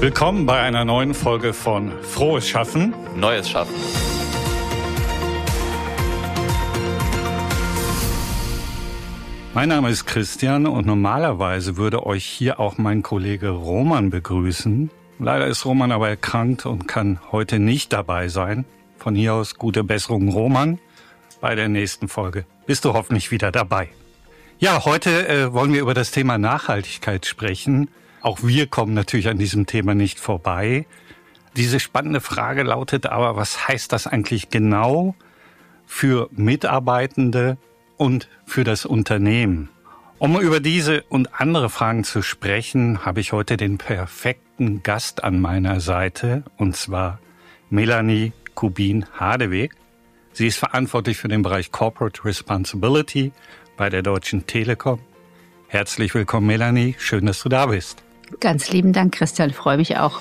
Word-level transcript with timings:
Willkommen 0.00 0.46
bei 0.46 0.60
einer 0.60 0.84
neuen 0.84 1.12
Folge 1.12 1.52
von 1.52 1.90
Frohes 2.04 2.48
Schaffen. 2.48 2.94
Neues 3.16 3.50
Schaffen. 3.50 3.74
Mein 9.54 9.70
Name 9.70 9.90
ist 9.90 10.06
Christian 10.06 10.68
und 10.68 10.86
normalerweise 10.86 11.76
würde 11.76 12.06
euch 12.06 12.24
hier 12.24 12.60
auch 12.60 12.78
mein 12.78 13.02
Kollege 13.02 13.48
Roman 13.48 14.10
begrüßen. 14.10 14.88
Leider 15.18 15.48
ist 15.48 15.64
Roman 15.64 15.90
aber 15.90 16.08
erkrankt 16.08 16.64
und 16.64 16.86
kann 16.86 17.18
heute 17.32 17.58
nicht 17.58 17.92
dabei 17.92 18.28
sein. 18.28 18.66
Von 18.98 19.16
hier 19.16 19.34
aus 19.34 19.56
gute 19.56 19.82
Besserung, 19.82 20.28
Roman. 20.28 20.78
Bei 21.40 21.56
der 21.56 21.68
nächsten 21.68 22.06
Folge 22.06 22.44
bist 22.66 22.84
du 22.84 22.92
hoffentlich 22.92 23.32
wieder 23.32 23.50
dabei. 23.50 23.88
Ja, 24.60 24.84
heute 24.84 25.26
äh, 25.28 25.52
wollen 25.52 25.72
wir 25.72 25.80
über 25.80 25.94
das 25.94 26.12
Thema 26.12 26.38
Nachhaltigkeit 26.38 27.26
sprechen. 27.26 27.90
Auch 28.20 28.38
wir 28.42 28.66
kommen 28.66 28.94
natürlich 28.94 29.28
an 29.28 29.38
diesem 29.38 29.66
Thema 29.66 29.94
nicht 29.94 30.18
vorbei. 30.18 30.86
Diese 31.56 31.80
spannende 31.80 32.20
Frage 32.20 32.62
lautet 32.62 33.06
aber, 33.06 33.36
was 33.36 33.68
heißt 33.68 33.92
das 33.92 34.06
eigentlich 34.06 34.50
genau 34.50 35.14
für 35.86 36.28
Mitarbeitende 36.32 37.58
und 37.96 38.28
für 38.46 38.64
das 38.64 38.84
Unternehmen? 38.86 39.68
Um 40.18 40.38
über 40.40 40.58
diese 40.58 41.02
und 41.02 41.40
andere 41.40 41.70
Fragen 41.70 42.02
zu 42.02 42.22
sprechen, 42.22 43.04
habe 43.04 43.20
ich 43.20 43.32
heute 43.32 43.56
den 43.56 43.78
perfekten 43.78 44.82
Gast 44.82 45.22
an 45.22 45.40
meiner 45.40 45.80
Seite, 45.80 46.42
und 46.56 46.76
zwar 46.76 47.20
Melanie 47.70 48.32
Kubin-Hadeweg. 48.56 49.76
Sie 50.32 50.48
ist 50.48 50.58
verantwortlich 50.58 51.18
für 51.18 51.28
den 51.28 51.42
Bereich 51.42 51.70
Corporate 51.70 52.24
Responsibility 52.24 53.30
bei 53.76 53.90
der 53.90 54.02
Deutschen 54.02 54.46
Telekom. 54.46 54.98
Herzlich 55.68 56.14
willkommen, 56.14 56.48
Melanie. 56.48 56.96
Schön, 56.98 57.26
dass 57.26 57.42
du 57.42 57.48
da 57.48 57.66
bist. 57.66 58.02
Ganz 58.40 58.70
lieben 58.70 58.92
Dank, 58.92 59.14
Christian. 59.14 59.52
Freue 59.52 59.76
mich 59.76 59.96
auch. 59.96 60.20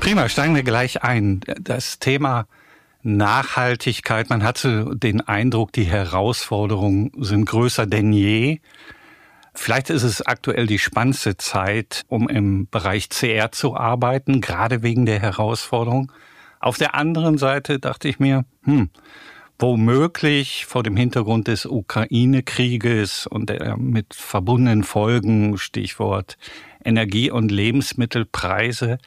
Prima, 0.00 0.28
steigen 0.28 0.54
wir 0.54 0.62
gleich 0.62 1.02
ein. 1.02 1.40
Das 1.60 1.98
Thema 1.98 2.46
Nachhaltigkeit, 3.02 4.30
man 4.30 4.42
hat 4.42 4.58
so 4.58 4.94
den 4.94 5.20
Eindruck, 5.20 5.72
die 5.72 5.84
Herausforderungen 5.84 7.12
sind 7.18 7.46
größer 7.46 7.86
denn 7.86 8.12
je. 8.12 8.60
Vielleicht 9.54 9.90
ist 9.90 10.02
es 10.02 10.22
aktuell 10.26 10.66
die 10.66 10.78
spannendste 10.78 11.36
Zeit, 11.36 12.04
um 12.08 12.28
im 12.28 12.68
Bereich 12.70 13.08
CR 13.08 13.52
zu 13.52 13.76
arbeiten, 13.76 14.40
gerade 14.40 14.82
wegen 14.82 15.06
der 15.06 15.20
Herausforderung. 15.20 16.12
Auf 16.60 16.76
der 16.76 16.94
anderen 16.94 17.38
Seite 17.38 17.78
dachte 17.78 18.08
ich 18.08 18.18
mir, 18.18 18.44
hm, 18.64 18.90
womöglich 19.60 20.64
vor 20.66 20.82
dem 20.82 20.96
Hintergrund 20.96 21.48
des 21.48 21.66
Ukraine-Krieges 21.66 23.26
und 23.26 23.50
der 23.50 23.76
mit 23.76 24.14
verbundenen 24.14 24.84
Folgen, 24.84 25.58
Stichwort 25.58 26.38
Energie- 26.84 27.30
und 27.30 27.50
Lebensmittelpreise, 27.50 28.98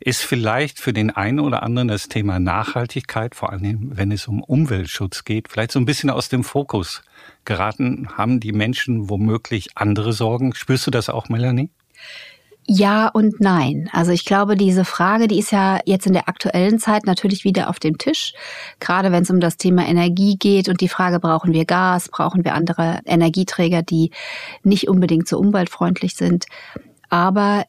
ist 0.00 0.22
vielleicht 0.22 0.78
für 0.78 0.92
den 0.92 1.10
einen 1.10 1.40
oder 1.40 1.62
anderen 1.62 1.88
das 1.88 2.08
Thema 2.08 2.38
Nachhaltigkeit, 2.38 3.34
vor 3.34 3.50
allem 3.50 3.96
wenn 3.96 4.12
es 4.12 4.28
um 4.28 4.42
Umweltschutz 4.42 5.24
geht, 5.24 5.48
vielleicht 5.48 5.72
so 5.72 5.80
ein 5.80 5.86
bisschen 5.86 6.10
aus 6.10 6.28
dem 6.28 6.44
Fokus 6.44 7.02
geraten. 7.44 8.08
Haben 8.16 8.40
die 8.40 8.52
Menschen 8.52 9.08
womöglich 9.08 9.70
andere 9.76 10.12
Sorgen? 10.12 10.54
Spürst 10.54 10.86
du 10.86 10.90
das 10.90 11.08
auch, 11.08 11.28
Melanie? 11.28 11.70
Ja 12.70 13.08
und 13.08 13.40
nein. 13.40 13.88
Also 13.94 14.12
ich 14.12 14.26
glaube, 14.26 14.54
diese 14.54 14.84
Frage, 14.84 15.26
die 15.26 15.38
ist 15.38 15.52
ja 15.52 15.80
jetzt 15.86 16.06
in 16.06 16.12
der 16.12 16.28
aktuellen 16.28 16.78
Zeit 16.78 17.06
natürlich 17.06 17.42
wieder 17.44 17.70
auf 17.70 17.78
dem 17.78 17.96
Tisch. 17.96 18.34
Gerade 18.78 19.10
wenn 19.10 19.22
es 19.22 19.30
um 19.30 19.40
das 19.40 19.56
Thema 19.56 19.88
Energie 19.88 20.36
geht 20.36 20.68
und 20.68 20.82
die 20.82 20.90
Frage, 20.90 21.18
brauchen 21.18 21.54
wir 21.54 21.64
Gas, 21.64 22.10
brauchen 22.10 22.44
wir 22.44 22.52
andere 22.52 23.00
Energieträger, 23.06 23.82
die 23.82 24.10
nicht 24.64 24.86
unbedingt 24.86 25.28
so 25.28 25.38
umweltfreundlich 25.38 26.14
sind. 26.14 26.44
Aber 27.08 27.64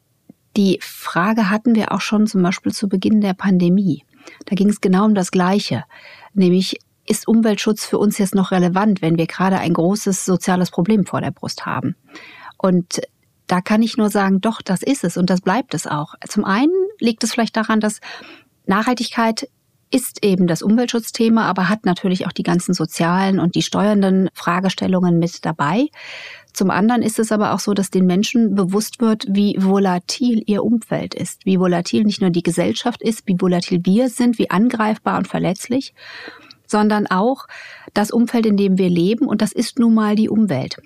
die 0.58 0.78
Frage 0.82 1.48
hatten 1.48 1.74
wir 1.74 1.92
auch 1.92 2.02
schon 2.02 2.26
zum 2.26 2.42
Beispiel 2.42 2.72
zu 2.72 2.86
Beginn 2.86 3.22
der 3.22 3.32
Pandemie. 3.32 4.04
Da 4.44 4.54
ging 4.54 4.68
es 4.68 4.82
genau 4.82 5.06
um 5.06 5.14
das 5.14 5.30
Gleiche, 5.30 5.84
nämlich 6.34 6.78
ist 7.06 7.26
Umweltschutz 7.26 7.86
für 7.86 7.96
uns 7.96 8.18
jetzt 8.18 8.34
noch 8.34 8.50
relevant, 8.50 9.00
wenn 9.00 9.16
wir 9.16 9.26
gerade 9.26 9.58
ein 9.58 9.72
großes 9.72 10.26
soziales 10.26 10.70
Problem 10.70 11.06
vor 11.06 11.22
der 11.22 11.30
Brust 11.30 11.64
haben? 11.64 11.96
Und 12.58 13.00
da 13.50 13.60
kann 13.60 13.82
ich 13.82 13.96
nur 13.96 14.10
sagen, 14.10 14.40
doch, 14.40 14.62
das 14.62 14.82
ist 14.82 15.02
es 15.02 15.16
und 15.16 15.28
das 15.28 15.40
bleibt 15.40 15.74
es 15.74 15.88
auch. 15.88 16.14
Zum 16.28 16.44
einen 16.44 16.72
liegt 17.00 17.24
es 17.24 17.32
vielleicht 17.32 17.56
daran, 17.56 17.80
dass 17.80 18.00
Nachhaltigkeit 18.64 19.48
ist 19.90 20.24
eben 20.24 20.46
das 20.46 20.62
Umweltschutzthema, 20.62 21.46
aber 21.46 21.68
hat 21.68 21.84
natürlich 21.84 22.28
auch 22.28 22.32
die 22.32 22.44
ganzen 22.44 22.74
sozialen 22.74 23.40
und 23.40 23.56
die 23.56 23.62
steuernden 23.62 24.30
Fragestellungen 24.34 25.18
mit 25.18 25.44
dabei. 25.44 25.88
Zum 26.52 26.70
anderen 26.70 27.02
ist 27.02 27.18
es 27.18 27.32
aber 27.32 27.52
auch 27.52 27.58
so, 27.58 27.74
dass 27.74 27.90
den 27.90 28.06
Menschen 28.06 28.54
bewusst 28.54 29.00
wird, 29.00 29.26
wie 29.28 29.56
volatil 29.58 30.44
ihr 30.46 30.62
Umfeld 30.62 31.16
ist, 31.16 31.44
wie 31.44 31.58
volatil 31.58 32.04
nicht 32.04 32.20
nur 32.20 32.30
die 32.30 32.44
Gesellschaft 32.44 33.02
ist, 33.02 33.26
wie 33.26 33.40
volatil 33.40 33.80
wir 33.84 34.10
sind, 34.10 34.38
wie 34.38 34.50
angreifbar 34.50 35.18
und 35.18 35.26
verletzlich, 35.26 35.92
sondern 36.68 37.08
auch 37.08 37.48
das 37.94 38.12
Umfeld, 38.12 38.46
in 38.46 38.56
dem 38.56 38.78
wir 38.78 38.90
leben. 38.90 39.26
Und 39.26 39.42
das 39.42 39.50
ist 39.50 39.80
nun 39.80 39.94
mal 39.94 40.14
die 40.14 40.28
Umwelt. 40.28 40.76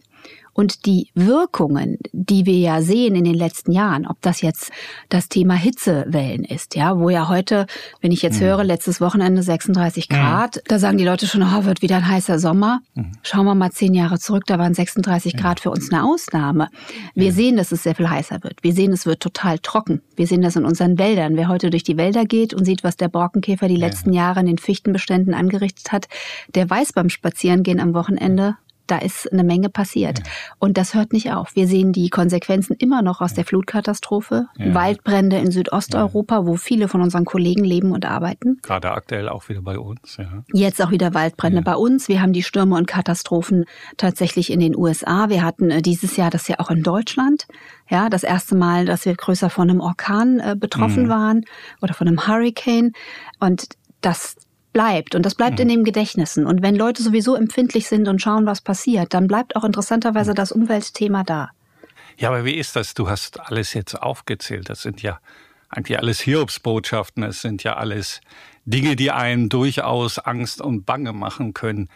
Und 0.55 0.87
die 0.87 1.11
Wirkungen, 1.15 1.99
die 2.13 2.47
wir 2.47 2.57
ja 2.57 2.81
sehen 2.81 3.17
in 3.17 3.25
den 3.25 3.35
letzten 3.35 3.73
Jahren, 3.73 4.07
ob 4.07 4.21
das 4.23 4.41
jetzt 4.41 4.71
das 5.09 5.29
Thema 5.29 5.55
Hitzewellen 5.55 6.45
ist, 6.45 6.77
ja, 6.77 6.99
wo 6.99 7.11
ja 7.11 7.29
heute, 7.29 7.67
wenn 8.01 8.13
ich 8.13 8.23
jetzt 8.23 8.41
mhm. 8.41 8.47
höre, 8.47 8.65
letztes 8.65 9.01
Wochenende 9.01 9.43
36 9.43 10.09
mhm. 10.09 10.15
Grad, 10.15 10.57
mhm. 10.57 10.61
da 10.69 10.79
sagen 10.79 10.97
die 10.97 11.05
Leute 11.05 11.27
schon, 11.27 11.43
oh, 11.43 11.65
wird 11.65 11.83
wieder 11.83 11.97
ein 11.97 12.09
heißer 12.09 12.39
Sommer. 12.39 12.81
Mhm. 12.95 13.13
Schauen 13.23 13.45
wir 13.47 13.55
mal 13.55 13.73
zehn 13.73 13.95
Jahre 13.95 14.19
zurück, 14.19 14.45
da 14.47 14.59
waren 14.59 14.75
36 14.75 15.37
Grad 15.37 15.61
für 15.61 15.71
uns 15.71 15.93
eine 15.93 16.05
Ausnahme. 16.05 16.69
Wir 17.15 17.33
sehen, 17.33 17.57
dass 17.57 17.73
es 17.73 17.83
sehr 17.83 17.97
viel 17.97 18.09
heißer 18.09 18.45
wird. 18.45 18.63
Wir 18.63 18.73
sehen, 18.73 18.93
es 18.93 19.07
wird 19.07 19.21
total 19.21 19.59
trocken. 19.59 20.03
Wir 20.15 20.29
sehen 20.29 20.43
das 20.43 20.55
in 20.55 20.65
unseren 20.65 20.99
Wäldern. 20.99 21.37
Wer 21.37 21.49
heute 21.49 21.71
durch 21.71 21.83
die 21.83 21.97
Wälder 21.97 22.25
geht 22.25 22.55
und 22.55 22.65
sieht, 22.65 22.85
was 22.85 22.97
der 22.97 23.09
Borkenkäfer 23.09 23.67
die 23.67 23.77
letzten 23.77 24.13
Jahre 24.13 24.41
in 24.41 24.47
den 24.47 24.59
Fichtenbeständen 24.59 25.35
angerichtet 25.35 25.91
hat, 25.91 26.09
der 26.55 26.71
weiß 26.71 26.93
beim 26.93 27.09
Spazierengehen 27.09 27.81
am 27.81 27.95
Wochenende, 27.95 28.57
da 28.87 28.99
ist 28.99 29.33
eine 29.33 29.45
Menge 29.45 29.69
passiert. 29.69 30.19
Ja. 30.19 30.25
Und 30.59 30.77
das 30.77 30.95
hört 30.95 31.13
nicht 31.13 31.33
auf. 31.33 31.55
Wir 31.57 31.67
sehen 31.67 31.93
die 31.93 32.11
Konsequenzen 32.11 32.75
immer 32.79 33.03
noch 33.03 33.21
aus 33.21 33.35
der 33.35 33.45
Flutkatastrophe, 33.45 34.47
ja. 34.59 34.75
Waldbrände 34.75 35.39
in 35.39 35.51
Südosteuropa, 35.51 36.37
ja. 36.37 36.47
wo 36.47 36.57
viele 36.57 36.89
von 36.89 37.01
unseren 37.01 37.25
Kollegen 37.25 37.65
leben 37.65 37.93
und 37.93 38.05
arbeiten. 38.05 38.59
Gerade 38.63 38.93
aktuell 38.93 39.29
auch 39.29 39.49
wieder 39.49 39.63
bei 39.63 39.79
uns. 39.79 40.17
Ja. 40.19 40.45
Jetzt 40.53 40.83
auch 40.83 40.91
wieder 40.91 41.15
Waldbrände 41.15 41.63
bei 41.63 41.77
uns. 41.77 42.09
Wir 42.09 42.21
haben 42.21 42.33
die 42.33 42.43
Stürme 42.43 42.77
und 42.77 42.87
Katastrophen 42.87 43.65
tatsächlich 43.97 44.53
in 44.53 44.61
den 44.61 44.77
USA. 44.77 45.29
Wir 45.29 45.43
hatten 45.43 45.71
äh, 45.71 45.83
dieses 45.83 46.17
Jahr 46.17 46.31
das 46.31 46.49
ja 46.49 46.57
auch 46.59 46.71
in 46.71 46.83
Deutschland. 46.83 47.47
Ja, 47.89 48.09
das 48.09 48.23
erste 48.23 48.57
Mal, 48.57 48.87
dass 48.87 49.05
wir 49.05 49.15
größer 49.15 49.51
von 49.51 49.71
einem 49.71 49.81
Orkan 49.81 50.41
äh, 50.41 50.57
betroffen 50.59 51.05
mhm. 51.05 51.09
waren 51.09 51.45
oder 51.81 51.95
von 51.95 52.09
einem 52.09 52.27
Hurricane. 52.27 52.93
Und 53.41 53.69
das 54.01 54.37
bleibt 54.75 55.15
und 55.15 55.25
das 55.25 55.35
bleibt 55.35 55.55
mhm. 55.55 55.63
in 55.63 55.69
den 55.69 55.85
Gedächtnissen. 55.85 56.47
Und 56.47 56.61
wenn 56.61 56.75
Leute 56.75 57.03
sowieso 57.03 57.35
empfindlich 57.35 57.89
sind 57.89 58.07
und 58.09 58.21
schauen, 58.21 58.45
was 58.45 58.61
passiert, 58.61 59.15
dann 59.15 59.27
bleibt 59.27 59.57
auch 59.57 59.65
interessanterweise 59.65 60.33
mhm. 60.33 60.35
das 60.35 60.53
Umweltthema 60.53 61.25
da. 61.25 61.51
Ja, 62.19 62.29
aber 62.29 62.45
wie 62.45 62.55
ist 62.55 62.77
das? 62.77 62.93
Du 62.93 63.09
hast 63.09 63.41
alles 63.41 63.73
jetzt 63.73 63.95
aufgezählt. 63.95 64.69
Das 64.69 64.83
sind 64.83 65.01
ja 65.01 65.19
eigentlich 65.71 65.99
alles 65.99 66.21
Hiobsbotschaften. 66.21 67.23
Es 67.23 67.41
sind 67.41 67.63
ja 67.65 67.77
alles 67.77 68.21
Dinge, 68.67 68.97
die 68.97 69.11
einen 69.11 69.49
durchaus 69.49 70.19
Angst 70.19 70.61
und 70.61 70.85
Bange 70.85 71.13
machen 71.13 71.55
können. 71.55 71.89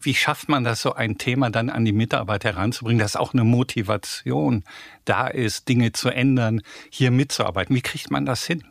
Wie 0.00 0.14
schafft 0.14 0.48
man 0.48 0.62
das, 0.62 0.82
so 0.82 0.92
ein 0.94 1.18
Thema 1.18 1.50
dann 1.50 1.70
an 1.70 1.84
die 1.84 1.92
Mitarbeiter 1.92 2.50
heranzubringen, 2.50 3.00
dass 3.00 3.16
auch 3.16 3.32
eine 3.32 3.44
Motivation 3.44 4.62
da 5.04 5.26
ist, 5.26 5.68
Dinge 5.68 5.92
zu 5.92 6.10
ändern, 6.10 6.62
hier 6.90 7.10
mitzuarbeiten? 7.10 7.74
Wie 7.74 7.82
kriegt 7.82 8.10
man 8.10 8.24
das 8.24 8.44
hin? 8.46 8.62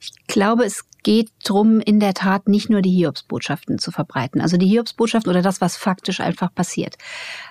Ich 0.00 0.12
glaube, 0.26 0.64
es 0.64 0.84
geht 1.02 1.30
drum, 1.44 1.80
in 1.80 2.00
der 2.00 2.14
Tat 2.14 2.48
nicht 2.48 2.70
nur 2.70 2.82
die 2.82 2.90
Hiobsbotschaften 2.90 3.78
zu 3.78 3.90
verbreiten. 3.90 4.40
Also 4.40 4.56
die 4.56 4.66
Hiobsbotschaften 4.66 5.30
oder 5.30 5.42
das, 5.42 5.60
was 5.60 5.76
faktisch 5.76 6.20
einfach 6.20 6.54
passiert. 6.54 6.96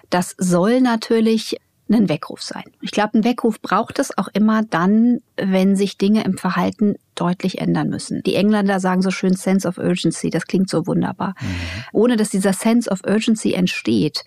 Das 0.09 0.35
soll 0.37 0.81
natürlich 0.81 1.57
ein 1.91 2.09
Weckruf 2.09 2.41
sein. 2.41 2.63
Ich 2.81 2.91
glaube, 2.91 3.17
ein 3.17 3.23
Weckruf 3.23 3.61
braucht 3.61 3.99
es 3.99 4.15
auch 4.17 4.27
immer 4.33 4.61
dann, 4.63 5.21
wenn 5.37 5.75
sich 5.75 5.97
Dinge 5.97 6.23
im 6.23 6.37
Verhalten 6.37 6.95
deutlich 7.15 7.59
ändern 7.59 7.89
müssen. 7.89 8.21
Die 8.23 8.35
Engländer 8.35 8.79
sagen 8.79 9.01
so 9.01 9.11
schön 9.11 9.35
Sense 9.35 9.67
of 9.67 9.77
Urgency, 9.77 10.29
das 10.29 10.45
klingt 10.45 10.69
so 10.69 10.85
wunderbar. 10.85 11.33
Mhm. 11.41 11.47
Ohne 11.91 12.15
dass 12.15 12.29
dieser 12.29 12.53
Sense 12.53 12.89
of 12.89 13.01
Urgency 13.07 13.53
entsteht, 13.53 14.23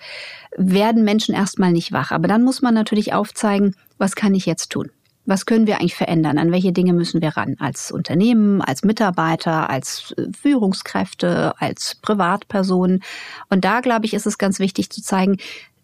werden 0.56 1.04
Menschen 1.04 1.34
erstmal 1.34 1.72
nicht 1.72 1.92
wach. 1.92 2.10
Aber 2.10 2.28
dann 2.28 2.42
muss 2.42 2.62
man 2.62 2.74
natürlich 2.74 3.12
aufzeigen, 3.12 3.76
was 3.96 4.16
kann 4.16 4.34
ich 4.34 4.46
jetzt 4.46 4.70
tun? 4.70 4.90
Was 5.24 5.46
können 5.46 5.66
wir 5.66 5.78
eigentlich 5.78 5.94
verändern? 5.94 6.38
An 6.38 6.50
welche 6.50 6.72
Dinge 6.72 6.92
müssen 6.92 7.22
wir 7.22 7.36
ran? 7.36 7.56
Als 7.58 7.92
Unternehmen, 7.92 8.60
als 8.60 8.82
Mitarbeiter, 8.82 9.70
als 9.70 10.12
äh, 10.16 10.26
Führungskräfte, 10.36 11.54
als 11.58 11.96
Privatpersonen. 12.02 13.02
Und 13.48 13.64
da, 13.64 13.80
glaube 13.80 14.06
ich, 14.06 14.14
ist 14.14 14.26
es 14.26 14.38
ganz 14.38 14.58
wichtig 14.58 14.90
zu 14.90 15.02
zeigen, 15.02 15.36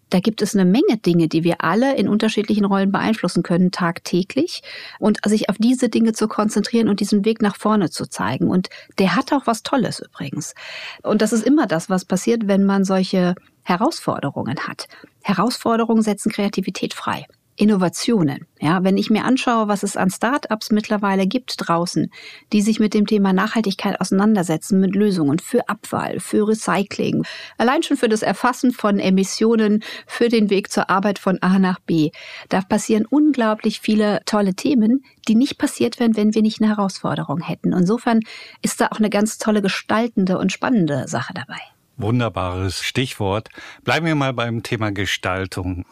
da 0.09 0.19
gibt 0.19 0.41
es 0.41 0.55
eine 0.55 0.65
Menge 0.65 0.97
Dinge, 0.97 1.27
die 1.27 1.43
wir 1.43 1.63
alle 1.63 1.95
in 1.95 2.07
unterschiedlichen 2.07 2.65
Rollen 2.65 2.91
beeinflussen 2.91 3.43
können 3.43 3.71
tagtäglich 3.71 4.63
und 4.97 5.19
sich 5.25 5.49
auf 5.49 5.57
diese 5.59 5.89
Dinge 5.89 6.13
zu 6.13 6.27
konzentrieren 6.27 6.89
und 6.89 6.99
diesen 6.99 7.25
Weg 7.25 7.41
nach 7.41 7.55
vorne 7.55 7.89
zu 7.89 8.07
zeigen. 8.07 8.49
Und 8.49 8.69
der 8.97 9.15
hat 9.15 9.31
auch 9.31 9.45
was 9.45 9.63
Tolles 9.63 9.99
übrigens. 9.99 10.55
Und 11.03 11.21
das 11.21 11.31
ist 11.31 11.45
immer 11.45 11.67
das, 11.67 11.89
was 11.89 12.05
passiert, 12.05 12.47
wenn 12.47 12.65
man 12.65 12.85
solche 12.85 13.35
Herausforderungen 13.63 14.57
hat. 14.67 14.87
Herausforderungen 15.21 16.01
setzen 16.01 16.31
Kreativität 16.31 16.93
frei. 16.93 17.25
Innovationen. 17.59 18.45
Ja, 18.61 18.83
wenn 18.83 18.97
ich 18.97 19.09
mir 19.09 19.25
anschaue, 19.25 19.67
was 19.67 19.83
es 19.83 19.97
an 19.97 20.09
Startups 20.09 20.71
mittlerweile 20.71 21.27
gibt 21.27 21.55
draußen, 21.57 22.09
die 22.53 22.61
sich 22.61 22.79
mit 22.79 22.93
dem 22.93 23.05
Thema 23.05 23.33
Nachhaltigkeit 23.33 23.99
auseinandersetzen, 23.99 24.79
mit 24.79 24.95
Lösungen 24.95 25.39
für 25.39 25.67
Abfall, 25.67 26.21
für 26.21 26.47
Recycling, 26.47 27.25
allein 27.57 27.83
schon 27.83 27.97
für 27.97 28.07
das 28.07 28.21
Erfassen 28.21 28.71
von 28.71 28.97
Emissionen, 28.97 29.83
für 30.07 30.29
den 30.29 30.49
Weg 30.49 30.71
zur 30.71 30.89
Arbeit 30.89 31.19
von 31.19 31.37
A 31.41 31.59
nach 31.59 31.79
B. 31.81 32.11
Da 32.47 32.61
passieren 32.61 33.05
unglaublich 33.05 33.81
viele 33.81 34.21
tolle 34.25 34.53
Themen, 34.53 35.03
die 35.27 35.35
nicht 35.35 35.57
passiert 35.57 35.99
wären, 35.99 36.15
wenn 36.15 36.33
wir 36.33 36.41
nicht 36.41 36.61
eine 36.61 36.69
Herausforderung 36.69 37.41
hätten. 37.41 37.73
Insofern 37.73 38.21
ist 38.61 38.79
da 38.79 38.87
auch 38.87 38.99
eine 38.99 39.09
ganz 39.09 39.37
tolle 39.37 39.61
gestaltende 39.61 40.37
und 40.37 40.53
spannende 40.53 41.09
Sache 41.09 41.33
dabei. 41.33 41.59
Wunderbares 41.97 42.81
Stichwort. 42.81 43.49
Bleiben 43.83 44.05
wir 44.05 44.15
mal 44.15 44.31
beim 44.31 44.63
Thema 44.63 44.91
Gestaltung. 44.91 45.85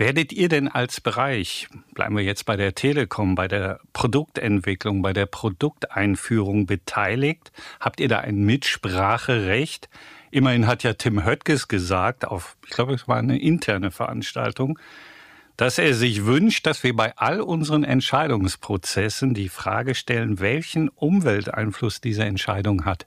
Werdet 0.00 0.32
ihr 0.32 0.48
denn 0.48 0.66
als 0.66 1.02
Bereich, 1.02 1.68
bleiben 1.92 2.16
wir 2.16 2.24
jetzt 2.24 2.46
bei 2.46 2.56
der 2.56 2.74
Telekom, 2.74 3.34
bei 3.34 3.48
der 3.48 3.80
Produktentwicklung, 3.92 5.02
bei 5.02 5.12
der 5.12 5.26
Produkteinführung 5.26 6.64
beteiligt? 6.64 7.52
Habt 7.80 8.00
ihr 8.00 8.08
da 8.08 8.20
ein 8.20 8.38
Mitspracherecht? 8.38 9.90
Immerhin 10.30 10.66
hat 10.66 10.84
ja 10.84 10.94
Tim 10.94 11.22
Höttges 11.26 11.68
gesagt, 11.68 12.26
auf, 12.26 12.56
ich 12.64 12.70
glaube, 12.70 12.94
es 12.94 13.08
war 13.08 13.18
eine 13.18 13.38
interne 13.38 13.90
Veranstaltung, 13.90 14.78
dass 15.58 15.76
er 15.76 15.92
sich 15.92 16.24
wünscht, 16.24 16.64
dass 16.64 16.82
wir 16.82 16.96
bei 16.96 17.14
all 17.18 17.42
unseren 17.42 17.84
Entscheidungsprozessen 17.84 19.34
die 19.34 19.50
Frage 19.50 19.94
stellen, 19.94 20.40
welchen 20.40 20.88
Umwelteinfluss 20.88 22.00
diese 22.00 22.24
Entscheidung 22.24 22.86
hat. 22.86 23.06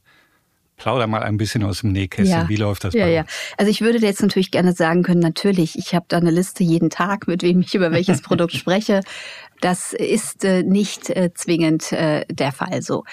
Plauder 0.78 1.08
mal 1.08 1.24
ein 1.24 1.38
bisschen 1.38 1.64
aus 1.64 1.82
dem 1.82 1.92
Nähkästchen. 1.92 2.42
Ja. 2.42 2.50
Wie 2.50 2.56
läuft 2.56 2.84
das 2.84 2.94
ja, 2.94 3.06
bei 3.06 3.12
ja. 3.12 3.26
Also 3.58 3.70
ich 3.70 3.82
würde 3.82 4.00
jetzt 4.00 4.22
natürlich 4.22 4.52
gerne 4.52 4.74
sagen 4.74 5.04
können, 5.04 5.20
natürlich, 5.20 5.78
ich 5.78 5.94
habe 5.96 6.06
da 6.08 6.18
eine 6.18 6.32
Liste 6.32 6.64
jeden 6.64 6.90
Tag, 6.90 7.28
mit 7.28 7.44
wem 7.44 7.62
ich 7.62 7.76
über 7.76 7.92
welches 7.92 8.22
Produkt 8.24 8.54
spreche. 8.54 9.02
Das 9.62 9.94
ist 9.94 10.44
äh, 10.44 10.64
nicht 10.64 11.10
äh, 11.10 11.32
zwingend 11.34 11.92
äh, 11.92 12.26
der 12.30 12.52
Fall 12.52 12.82
so. 12.82 13.04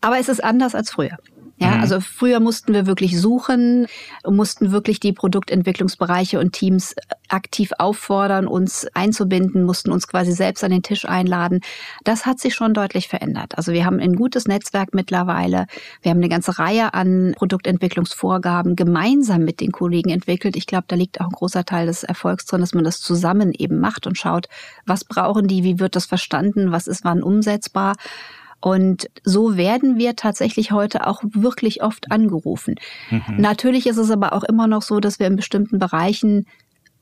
Aber 0.00 0.18
es 0.18 0.28
ist 0.28 0.42
anders 0.42 0.74
als 0.74 0.90
früher. 0.90 1.16
Ja, 1.56 1.76
mhm. 1.76 1.80
also 1.82 2.00
früher 2.00 2.40
mussten 2.40 2.74
wir 2.74 2.86
wirklich 2.86 3.20
suchen, 3.20 3.86
mussten 4.26 4.72
wirklich 4.72 4.98
die 4.98 5.12
Produktentwicklungsbereiche 5.12 6.40
und 6.40 6.52
Teams 6.52 6.96
aktiv 7.28 7.72
auffordern, 7.78 8.48
uns 8.48 8.86
einzubinden, 8.94 9.64
mussten 9.64 9.92
uns 9.92 10.08
quasi 10.08 10.32
selbst 10.32 10.64
an 10.64 10.72
den 10.72 10.82
Tisch 10.82 11.04
einladen. 11.04 11.60
Das 12.02 12.26
hat 12.26 12.40
sich 12.40 12.54
schon 12.54 12.74
deutlich 12.74 13.08
verändert. 13.08 13.56
Also 13.56 13.72
wir 13.72 13.84
haben 13.84 14.00
ein 14.00 14.16
gutes 14.16 14.46
Netzwerk 14.46 14.94
mittlerweile. 14.94 15.66
Wir 16.02 16.10
haben 16.10 16.18
eine 16.18 16.28
ganze 16.28 16.58
Reihe 16.58 16.92
an 16.92 17.34
Produktentwicklungsvorgaben 17.36 18.74
gemeinsam 18.74 19.44
mit 19.44 19.60
den 19.60 19.70
Kollegen 19.70 20.10
entwickelt. 20.10 20.56
Ich 20.56 20.66
glaube, 20.66 20.84
da 20.88 20.96
liegt 20.96 21.20
auch 21.20 21.26
ein 21.26 21.32
großer 21.32 21.64
Teil 21.64 21.86
des 21.86 22.02
Erfolgs 22.02 22.46
drin, 22.46 22.60
dass 22.60 22.74
man 22.74 22.84
das 22.84 23.00
zusammen 23.00 23.52
eben 23.52 23.78
macht 23.78 24.08
und 24.08 24.18
schaut, 24.18 24.48
was 24.86 25.04
brauchen 25.04 25.46
die, 25.46 25.62
wie 25.62 25.78
wird 25.78 25.94
das 25.94 26.06
verstanden, 26.06 26.72
was 26.72 26.88
ist 26.88 27.04
wann 27.04 27.22
umsetzbar. 27.22 27.94
Und 28.64 29.10
so 29.24 29.58
werden 29.58 29.98
wir 29.98 30.16
tatsächlich 30.16 30.72
heute 30.72 31.06
auch 31.06 31.22
wirklich 31.22 31.82
oft 31.82 32.10
angerufen. 32.10 32.76
Mhm. 33.10 33.36
Natürlich 33.36 33.86
ist 33.86 33.98
es 33.98 34.10
aber 34.10 34.32
auch 34.32 34.42
immer 34.42 34.66
noch 34.66 34.80
so, 34.80 35.00
dass 35.00 35.18
wir 35.18 35.26
in 35.26 35.36
bestimmten 35.36 35.78
Bereichen 35.78 36.46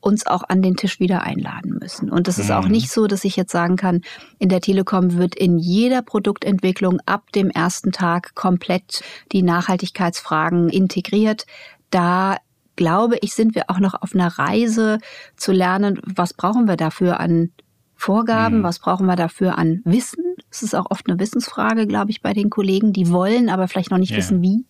uns 0.01 0.27
auch 0.27 0.43
an 0.49 0.61
den 0.61 0.75
Tisch 0.75 0.99
wieder 0.99 1.23
einladen 1.23 1.79
müssen. 1.81 2.11
Und 2.11 2.27
es 2.27 2.41
ist 2.41 2.49
mhm. 2.49 2.57
auch 2.57 2.67
nicht 2.67 2.91
so, 2.91 3.07
dass 3.07 3.23
ich 3.23 3.37
jetzt 3.37 3.53
sagen 3.53 3.77
kann, 3.77 4.01
in 4.41 4.49
der 4.49 4.61
Telekom 4.61 5.17
wird 5.19 5.37
in 5.37 5.57
jeder 5.57 6.03
Produktentwicklung 6.03 6.99
ab 7.07 7.31
dem 7.31 7.49
ersten 7.49 7.93
Tag 7.93 8.35
komplett 8.35 9.05
die 9.31 9.45
Nachhaltigkeitsfragen 9.45 10.69
integriert. 10.69 11.47
Da 11.91 12.39
glaube 12.75 13.19
ich, 13.21 13.35
sind 13.35 13.55
wir 13.55 13.71
auch 13.71 13.79
noch 13.79 13.95
auf 14.03 14.17
einer 14.17 14.37
Reise 14.37 14.99
zu 15.37 15.53
lernen, 15.53 16.01
was 16.05 16.35
brauchen 16.35 16.67
wir 16.67 16.77
dafür 16.77 17.21
an 17.21 17.53
Vorgaben, 17.95 18.59
mhm. 18.59 18.63
was 18.65 18.81
brauchen 18.81 19.07
wir 19.07 19.15
dafür 19.15 19.57
an 19.59 19.81
Wissen. 19.85 20.32
Es 20.53 20.63
ist 20.63 20.75
auch 20.75 20.91
oft 20.91 21.09
eine 21.09 21.19
Wissensfrage, 21.19 21.87
glaube 21.87 22.11
ich, 22.11 22.21
bei 22.21 22.35
den 22.35 22.51
Kollegen, 22.51 22.93
die 22.93 23.11
wollen, 23.11 23.49
aber 23.49 23.67
vielleicht 23.67 23.91
noch 23.91 23.99
nicht 23.99 24.11
ja. 24.11 24.19
wissen, 24.19 24.43
wie. 24.43 24.65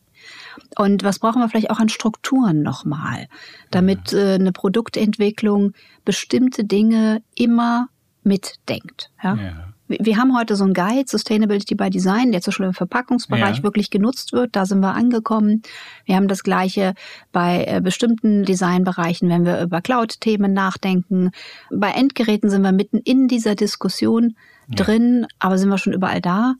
Und 0.79 1.03
was 1.03 1.19
brauchen 1.19 1.43
wir 1.43 1.49
vielleicht 1.49 1.71
auch 1.71 1.81
an 1.81 1.89
Strukturen 1.89 2.63
nochmal, 2.63 3.27
damit 3.71 4.13
äh, 4.13 4.35
eine 4.35 4.53
Produktentwicklung 4.53 5.73
bestimmte 6.05 6.65
Dinge 6.65 7.23
immer 7.35 7.89
mitdenkt. 8.23 9.11
Ja? 9.23 9.35
ja. 9.35 9.75
Wir 9.89 10.17
haben 10.17 10.37
heute 10.37 10.57
so 10.57 10.65
einen 10.65 10.75
Guide, 10.75 11.05
Sustainability 11.07 11.75
by 11.75 11.91
Design, 11.91 12.33
der 12.33 12.41
zum 12.41 12.53
Beispiel 12.53 12.67
im 12.67 12.75
Verpackungsbereich 12.75 13.59
ja. 13.59 13.63
wirklich 13.63 13.91
genutzt 13.91 14.33
wird. 14.33 14.57
Da 14.57 14.65
sind 14.65 14.81
wir 14.81 14.95
angekommen. 14.95 15.63
Wir 16.05 16.17
haben 16.17 16.29
das 16.29 16.43
Gleiche 16.43 16.95
bei 17.33 17.65
äh, 17.65 17.81
bestimmten 17.81 18.45
Designbereichen, 18.45 19.29
wenn 19.29 19.45
wir 19.45 19.61
über 19.61 19.81
Cloud-Themen 19.81 20.53
nachdenken. 20.53 21.31
Bei 21.71 21.91
Endgeräten 21.91 22.49
sind 22.49 22.63
wir 22.63 22.73
mitten 22.73 22.99
in 22.99 23.29
dieser 23.29 23.55
Diskussion 23.55 24.37
ja. 24.69 24.77
drin, 24.77 25.27
aber 25.39 25.59
sind 25.59 25.69
wir 25.69 25.79
schon 25.79 25.93
überall 25.93 26.21
da? 26.21 26.55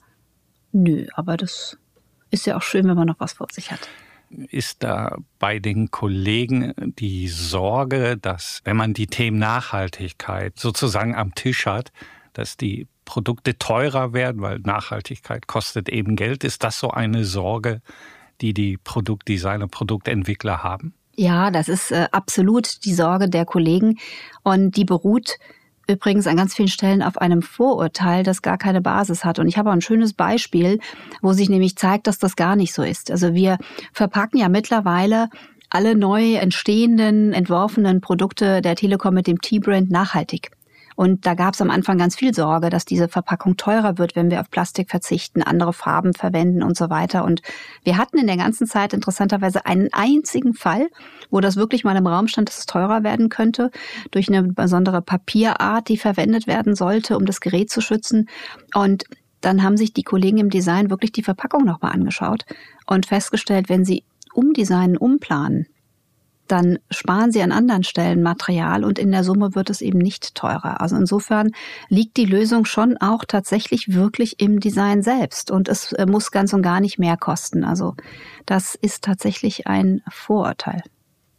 Nö, 0.73 1.07
aber 1.15 1.37
das 1.37 1.79
ist 2.31 2.47
ja 2.47 2.57
auch 2.57 2.63
schön, 2.63 2.87
wenn 2.89 2.97
man 2.97 3.07
noch 3.07 3.21
was 3.21 3.35
vor 3.35 3.47
sich 3.53 3.71
hat 3.71 3.89
ist 4.51 4.83
da 4.83 5.19
bei 5.39 5.59
den 5.59 5.91
Kollegen 5.91 6.73
die 6.99 7.29
Sorge, 7.29 8.17
dass 8.17 8.63
wenn 8.65 8.79
man 8.79 8.95
die 8.95 9.07
Themen 9.07 9.39
Nachhaltigkeit 9.39 10.59
sozusagen 10.59 11.15
am 11.15 11.35
Tisch 11.35 11.67
hat, 11.67 11.93
dass 12.33 12.57
die 12.57 12.87
Produkte 13.05 13.59
teurer 13.59 14.13
werden, 14.13 14.43
weil 14.43 14.59
Nachhaltigkeit 14.61 15.47
kostet 15.47 15.89
eben 15.89 16.17
Geld. 16.17 16.45
Ist 16.45 16.65
das 16.65 16.79
so 16.79 16.91
eine 16.91 17.25
Sorge, 17.25 17.81
die 18.41 18.55
die 18.55 18.77
Produktdesigner, 18.77 19.69
Produktentwickler 19.69 20.63
haben? 20.63 20.95
Ja, 21.15 21.51
das 21.51 21.69
ist 21.69 21.93
äh, 21.93 22.09
absolut 22.11 22.85
die 22.85 22.95
Sorge 22.95 23.29
der 23.29 23.45
Kollegen 23.45 23.99
und 24.43 24.77
die 24.77 24.85
beruht 24.85 25.39
übrigens 25.87 26.27
an 26.27 26.37
ganz 26.37 26.55
vielen 26.55 26.69
Stellen 26.69 27.03
auf 27.03 27.19
einem 27.19 27.43
Vorurteil, 27.43 28.23
das 28.23 28.41
gar 28.41 28.57
keine 28.57 28.81
Basis 28.81 29.25
hat. 29.25 29.39
Und 29.39 29.49
ich 29.49 29.59
habe 29.59 29.69
auch 29.69 29.75
ein 29.75 29.83
schönes 29.83 30.15
Beispiel, 30.15 30.79
wo 31.21 31.33
sich 31.33 31.49
nämlich 31.49 31.77
zeigt, 31.77 32.07
dass 32.07 32.19
das 32.19 32.37
gar 32.37 32.57
nicht 32.57 32.73
so 32.73 32.83
ist. 32.83 33.11
Also 33.11 33.35
wir 33.35 33.59
verpacken 33.93 34.39
ja 34.39 34.49
mittlerweile 34.49 35.29
alle 35.71 35.97
neu 35.97 36.35
entstehenden, 36.35 37.33
entworfenen 37.33 38.01
Produkte 38.01 38.63
der 38.63 38.77
Telekom 38.77 39.15
mit 39.15 39.27
dem 39.27 39.41
T-Brand 39.41 39.91
nachhaltig. 39.91 40.51
Und 40.97 41.27
da 41.27 41.35
gab 41.35 41.55
es 41.55 41.61
am 41.61 41.71
Anfang 41.71 41.99
ganz 41.99 42.17
viel 42.17 42.35
Sorge, 42.35 42.71
dass 42.71 42.85
diese 42.85 43.09
Verpackung 43.09 43.57
teurer 43.57 43.99
wird, 43.99 44.17
wenn 44.17 44.31
wir 44.31 44.41
auf 44.41 44.51
Plastik 44.51 44.91
verzichten, 44.91 45.43
andere 45.43 45.73
Farben 45.73 46.15
verwenden 46.15 46.63
und 46.63 46.77
so 46.77 46.91
weiter. 46.91 47.25
Und 47.25 47.43
wir 47.85 47.97
hatten 47.97 48.19
in 48.19 48.27
der 48.27 48.37
ganzen 48.37 48.67
Zeit 48.67 48.93
interessanterweise 48.93 49.67
einen 49.67 49.89
einzigen 49.93 50.55
Fall, 50.55 50.89
wo 51.31 51.41
das 51.41 51.57
wirklich 51.57 51.85
mal 51.85 51.97
im 51.97 52.07
Raum 52.07 52.29
stand, 52.29 52.49
dass 52.49 52.59
es 52.59 52.67
teurer 52.67 53.03
werden 53.03 53.29
könnte 53.29 53.71
durch 54.11 54.29
eine 54.29 54.43
besondere 54.43 55.03
Papierart, 55.03 55.89
die 55.89 55.97
verwendet 55.97 56.47
werden 56.47 56.75
sollte, 56.75 57.17
um 57.17 57.27
das 57.27 57.41
Gerät 57.41 57.71
zu 57.71 57.81
schützen. 57.81 58.29
Und 58.75 59.05
dann 59.41 59.63
haben 59.63 59.77
sich 59.77 59.93
die 59.93 60.05
Kollegen 60.05 60.39
im 60.39 60.51
Design 60.51 60.91
wirklich 60.91 61.13
die 61.13 61.23
Verpackung 61.23 61.65
nochmal 61.65 61.93
angeschaut 61.93 62.45
und 62.87 63.07
festgestellt, 63.07 63.69
wenn 63.69 63.85
sie 63.85 64.05
umdesignen, 64.33 64.97
umplanen, 64.97 65.67
dann 66.53 66.79
sparen 66.91 67.33
sie 67.33 67.43
an 67.43 67.51
anderen 67.51 67.83
Stellen 67.83 68.23
Material 68.23 68.85
und 68.85 68.99
in 68.99 69.11
der 69.11 69.25
Summe 69.25 69.55
wird 69.55 69.71
es 69.71 69.81
eben 69.81 69.99
nicht 69.99 70.35
teurer. 70.35 70.83
Also 70.83 70.97
insofern 70.97 71.53
liegt 71.89 72.19
die 72.19 72.27
Lösung 72.27 72.67
schon 72.67 72.99
auch 72.99 73.25
tatsächlich 73.25 73.95
wirklich 73.95 74.39
im 74.39 74.61
Design 74.61 75.03
selbst 75.03 75.51
und 75.51 75.69
es 75.69 75.93
äh, 75.93 76.05
muss 76.05 76.31
ganz 76.31 76.53
und 76.53 76.61
gar 76.63 76.81
nicht 76.81 76.99
mehr 76.99 77.17
kosten. 77.17 77.65
Also 77.65 77.95
das 78.45 78.75
ist 78.75 79.03
tatsächlich 79.03 79.67
ein 79.67 80.03
Vorurteil. 80.11 80.83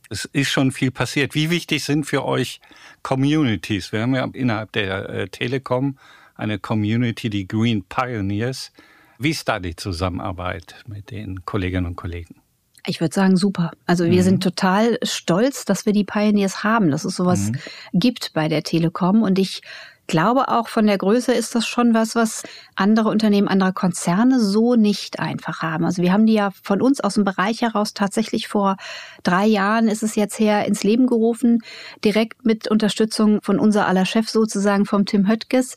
Es 0.10 0.25
ist 0.25 0.50
schon 0.50 0.72
viel 0.72 0.89
passiert. 0.89 1.36
Wie 1.36 1.51
wichtig 1.51 1.84
sind 1.84 2.05
für 2.05 2.25
euch 2.25 2.60
Communities? 3.03 3.91
Wir 3.91 4.01
haben 4.01 4.15
ja 4.15 4.27
innerhalb 4.34 4.72
der 4.72 5.10
äh, 5.10 5.27
Telekom 5.29 6.00
eine 6.36 6.58
Community, 6.58 7.29
die 7.29 7.48
Green 7.48 7.84
Pioneers. 7.84 8.72
Wie 9.20 9.29
ist 9.29 9.48
da 9.48 9.60
die 9.60 9.75
Zusammenarbeit 9.75 10.84
mit 10.88 11.12
den 11.12 11.46
Kolleginnen 11.46 11.86
und 11.86 11.96
Kollegen? 11.96 12.43
Ich 12.86 13.00
würde 13.00 13.16
sagen, 13.16 13.38
super. 13.38 13.72
Also 13.86 14.06
wir 14.06 14.22
mhm. 14.22 14.25
sind 14.25 14.44
total 14.44 14.98
stolz, 15.04 15.66
dass 15.66 15.86
wir 15.86 15.94
die 15.94 16.04
Pioneers 16.04 16.63
haben, 16.63 16.92
dass 16.92 17.06
es 17.06 17.16
sowas 17.16 17.52
mhm. 17.52 17.58
gibt 17.94 18.34
bei 18.34 18.48
der 18.48 18.63
Telekom. 18.63 19.24
Und 19.24 19.40
ich 19.40 19.62
glaube 20.08 20.50
auch 20.50 20.68
von 20.68 20.86
der 20.86 20.98
Größe 20.98 21.34
ist 21.34 21.56
das 21.56 21.66
schon 21.66 21.94
was, 21.94 22.16
was 22.16 22.44
andere 22.75 23.10
Unternehmen, 23.10 23.48
andere 23.48 23.74
Konzerne 23.74 24.40
so 24.40 24.75
nicht 24.75 25.20
einfach 25.20 25.62
haben. 25.62 25.86
Also 25.86 26.02
wir 26.02 26.12
haben 26.12 26.25
die 26.25 26.34
ja 26.34 26.52
von 26.62 26.82
uns 26.82 27.00
aus 27.00 27.13
dem 27.13 27.24
Bereich 27.24 27.62
heraus 27.62 27.94
tatsächlich 27.94 28.48
vor 28.48 28.75
drei 29.24 29.46
Jahren 29.46 29.88
ist 29.88 30.04
es 30.04 30.16
jetzt 30.16 30.38
her 30.40 30.66
ins 30.66 30.84
Leben 30.84 31.08
gerufen, 31.08 31.63
direkt 32.04 32.46
mit 32.46 32.68
Unterstützung 32.68 33.40
von 33.42 33.60
unser 33.60 33.88
aller 33.88 34.06
Chef 34.06 34.30
sozusagen 34.30 34.86
vom 34.86 35.06
Tim 35.06 35.28
Höttges 35.28 35.75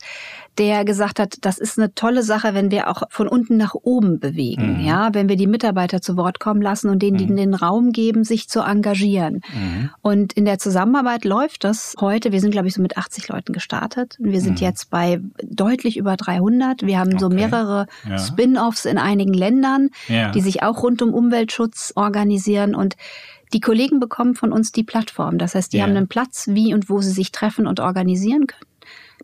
der 0.57 0.85
gesagt 0.85 1.19
hat, 1.19 1.35
das 1.41 1.57
ist 1.57 1.77
eine 1.77 1.93
tolle 1.93 2.23
Sache, 2.23 2.53
wenn 2.53 2.71
wir 2.71 2.89
auch 2.89 3.03
von 3.09 3.27
unten 3.27 3.57
nach 3.57 3.75
oben 3.75 4.19
bewegen, 4.19 4.79
mhm. 4.79 4.85
ja, 4.85 5.09
wenn 5.13 5.29
wir 5.29 5.35
die 5.35 5.47
Mitarbeiter 5.47 6.01
zu 6.01 6.17
Wort 6.17 6.39
kommen 6.39 6.61
lassen 6.61 6.89
und 6.89 7.01
denen 7.01 7.17
mhm. 7.17 7.35
den 7.35 7.53
Raum 7.53 7.91
geben, 7.91 8.23
sich 8.23 8.49
zu 8.49 8.61
engagieren. 8.61 9.41
Mhm. 9.53 9.89
Und 10.01 10.33
in 10.33 10.45
der 10.45 10.57
Zusammenarbeit 10.59 11.25
läuft 11.25 11.63
das 11.63 11.95
heute. 11.99 12.31
Wir 12.31 12.41
sind, 12.41 12.51
glaube 12.51 12.67
ich, 12.67 12.73
so 12.73 12.81
mit 12.81 12.97
80 12.97 13.27
Leuten 13.27 13.53
gestartet. 13.53 14.17
Wir 14.19 14.41
sind 14.41 14.59
mhm. 14.59 14.65
jetzt 14.67 14.89
bei 14.89 15.21
deutlich 15.43 15.97
über 15.97 16.15
300. 16.17 16.83
Wir 16.83 16.99
haben 16.99 17.13
okay. 17.13 17.19
so 17.19 17.29
mehrere 17.29 17.87
ja. 18.07 18.17
Spin-offs 18.17 18.85
in 18.85 18.97
einigen 18.97 19.33
Ländern, 19.33 19.89
ja. 20.07 20.31
die 20.31 20.41
sich 20.41 20.63
auch 20.63 20.81
rund 20.81 21.01
um 21.01 21.13
Umweltschutz 21.13 21.93
organisieren 21.95 22.75
und 22.75 22.95
die 23.53 23.61
Kollegen 23.61 23.99
bekommen 23.99 24.35
von 24.35 24.51
uns 24.51 24.71
die 24.71 24.83
Plattform. 24.83 25.37
Das 25.37 25.55
heißt, 25.55 25.71
die 25.71 25.77
ja. 25.77 25.83
haben 25.83 25.95
einen 25.95 26.07
Platz, 26.07 26.47
wie 26.49 26.73
und 26.73 26.89
wo 26.89 27.01
sie 27.01 27.11
sich 27.11 27.31
treffen 27.31 27.67
und 27.67 27.79
organisieren 27.79 28.47
können. 28.47 28.66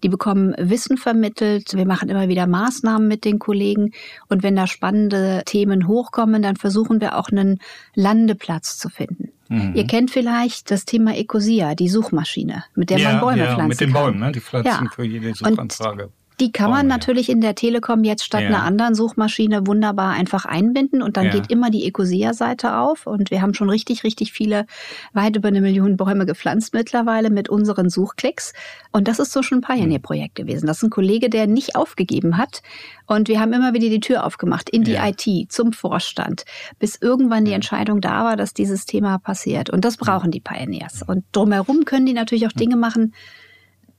Die 0.04 0.10
bekommen 0.10 0.54
Wissen 0.58 0.98
vermittelt. 0.98 1.74
Wir 1.74 1.86
machen 1.86 2.10
immer 2.10 2.28
wieder 2.28 2.46
Maßnahmen 2.46 3.08
mit 3.08 3.26
den 3.26 3.40
Kollegen. 3.40 3.92
Und 4.28 4.44
wenn 4.44 4.56
da 4.56 4.68
spannende 4.68 5.44
Themen 5.46 5.88
hochkommen, 5.88 6.42
dann 6.42 6.58
versuchen 6.58 7.02
wir 7.02 7.18
auch 7.18 7.30
einen 7.30 7.60
Landeplatz 7.96 8.78
zu 8.78 8.90
finden. 8.90 9.30
Mhm. 9.50 9.74
Ihr 9.76 9.88
kennt 9.88 10.12
vielleicht 10.12 10.72
das 10.72 10.86
Thema 10.86 11.16
Ecosia, 11.16 11.76
die 11.76 11.88
Suchmaschine, 11.88 12.64
mit 12.76 12.90
der 12.90 12.98
ja, 13.00 13.12
man 13.12 13.22
Bäume 13.22 13.38
ja, 13.40 13.54
pflanzen 13.54 13.68
mit 13.68 13.82
den 13.82 13.94
Bäumen, 13.94 14.20
ne? 14.20 14.32
die 14.32 14.40
pflanzen 14.40 14.86
ja. 14.86 14.92
für 14.94 15.04
jede 15.04 15.34
Suchanfrage. 15.34 16.06
Und 16.06 16.12
die 16.40 16.52
kann 16.52 16.72
man 16.72 16.88
natürlich 16.88 17.30
in 17.30 17.42
der 17.42 17.56
Telekom 17.56 18.04
jetzt 18.04 18.24
statt 18.24 18.42
ja. 18.42 18.48
einer 18.48 18.64
anderen 18.64 18.96
Suchmaschine 18.96 19.68
wunderbar 19.68 20.12
einfach 20.12 20.46
einbinden 20.46 21.02
und 21.02 21.18
dann 21.18 21.26
ja. 21.26 21.32
geht 21.32 21.52
immer 21.52 21.70
die 21.70 21.86
Ecosia-Seite 21.86 22.78
auf 22.78 23.08
und 23.08 23.32
wir 23.32 23.42
haben 23.42 23.54
schon 23.54 23.70
richtig, 23.70 24.04
richtig 24.04 24.32
viele, 24.34 24.66
weit 25.14 25.36
über 25.36 25.48
eine 25.48 25.62
Million 25.62 25.98
Bäume 25.98 26.26
gepflanzt 26.26 26.74
mittlerweile 26.74 27.30
mit 27.30 27.50
unseren 27.50 27.90
Suchklicks. 27.90 28.54
Und 28.92 29.08
das 29.08 29.20
ist 29.20 29.32
so 29.32 29.42
schon 29.44 29.60
ein 29.60 29.62
Pioneer-Projekt 29.62 30.36
gewesen. 30.36 30.68
Das 30.68 30.78
ist 30.78 30.84
ein 30.84 30.90
Kollege, 30.90 31.30
der 31.30 31.48
nicht 31.48 31.76
aufgegeben 31.76 32.38
hat. 32.38 32.62
Und 33.06 33.28
wir 33.28 33.40
haben 33.40 33.54
immer 33.54 33.74
wieder 33.74 33.90
die 33.90 34.00
Tür 34.00 34.26
aufgemacht 34.26 34.70
in 34.70 34.84
die 34.84 34.94
ja. 34.94 35.08
IT, 35.08 35.52
zum 35.52 35.74
Vorstand, 35.74 36.46
bis 36.80 36.96
irgendwann 37.02 37.46
die 37.46 37.54
Entscheidung 37.54 38.02
da 38.02 38.24
war, 38.24 38.36
dass 38.38 38.54
dieses 38.54 38.86
Thema 38.86 39.18
passiert. 39.18 39.70
Und 39.70 39.86
das 39.86 39.98
brauchen 39.98 40.32
die 40.32 40.40
Pioneers. 40.40 41.04
Und 41.06 41.26
drumherum 41.32 41.86
können 41.86 42.06
die 42.06 42.14
natürlich 42.14 42.48
auch 42.48 42.52
Dinge 42.54 42.76
machen, 42.76 43.14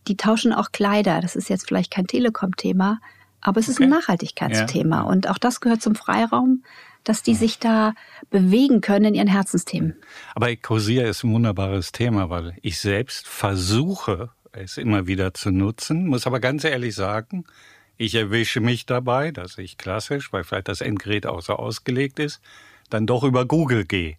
die 0.09 0.17
tauschen 0.17 0.53
auch 0.53 0.73
Kleider. 0.73 1.21
Das 1.21 1.37
ist 1.37 1.49
jetzt 1.49 1.67
vielleicht 1.67 1.91
kein 1.91 2.07
Telekom-Thema, 2.07 3.01
aber 3.41 3.61
es 3.61 3.69
ist 3.69 3.77
okay. 3.77 3.85
ein 3.85 3.91
Nachhaltigkeitsthema. 3.91 4.97
Ja. 4.97 5.03
Und 5.03 5.29
auch 5.29 5.39
das 5.39 5.61
gehört 5.61 5.83
zum 5.83 5.95
Freiraum, 5.95 6.63
dass 7.05 7.23
die 7.23 7.35
sich 7.35 7.59
da 7.59 7.95
bewegen 8.31 8.81
können 8.81 9.05
in 9.07 9.15
ihren 9.15 9.29
Herzensthemen. 9.29 9.95
Aber 10.35 10.51
Ecosia 10.51 11.07
ist 11.07 11.23
ein 11.23 11.33
wunderbares 11.33 11.93
Thema, 11.93 12.31
weil 12.31 12.57
ich 12.63 12.79
selbst 12.79 13.29
versuche, 13.29 14.31
es 14.53 14.79
immer 14.79 15.07
wieder 15.07 15.35
zu 15.35 15.51
nutzen, 15.51 16.07
muss 16.07 16.27
aber 16.27 16.41
ganz 16.41 16.65
ehrlich 16.65 16.95
sagen, 16.95 17.45
ich 17.97 18.15
erwische 18.15 18.61
mich 18.61 18.87
dabei, 18.87 19.31
dass 19.31 19.59
ich 19.59 19.79
klassisch, 19.79 20.33
weil 20.33 20.45
vielleicht 20.45 20.69
das 20.69 20.81
Endgerät 20.81 21.27
auch 21.27 21.43
so 21.43 21.55
ausgelegt 21.55 22.19
ist, 22.19 22.41
dann 22.91 23.07
doch 23.07 23.23
über 23.23 23.47
Google 23.47 23.85
gehe 23.85 24.17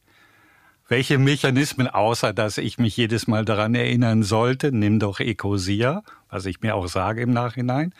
welche 0.87 1.17
Mechanismen, 1.17 1.87
außer 1.87 2.33
dass 2.33 2.57
ich 2.57 2.77
mich 2.77 2.95
jedes 2.95 3.27
Mal 3.27 3.45
daran 3.45 3.75
erinnern 3.75 4.23
sollte, 4.23 4.71
nimm 4.71 4.99
doch 4.99 5.19
Ecosia, 5.19 6.03
was 6.29 6.45
ich 6.45 6.61
mir 6.61 6.75
auch 6.75 6.87
sage 6.87 7.21
im 7.21 7.31
Nachhinein. 7.31 7.93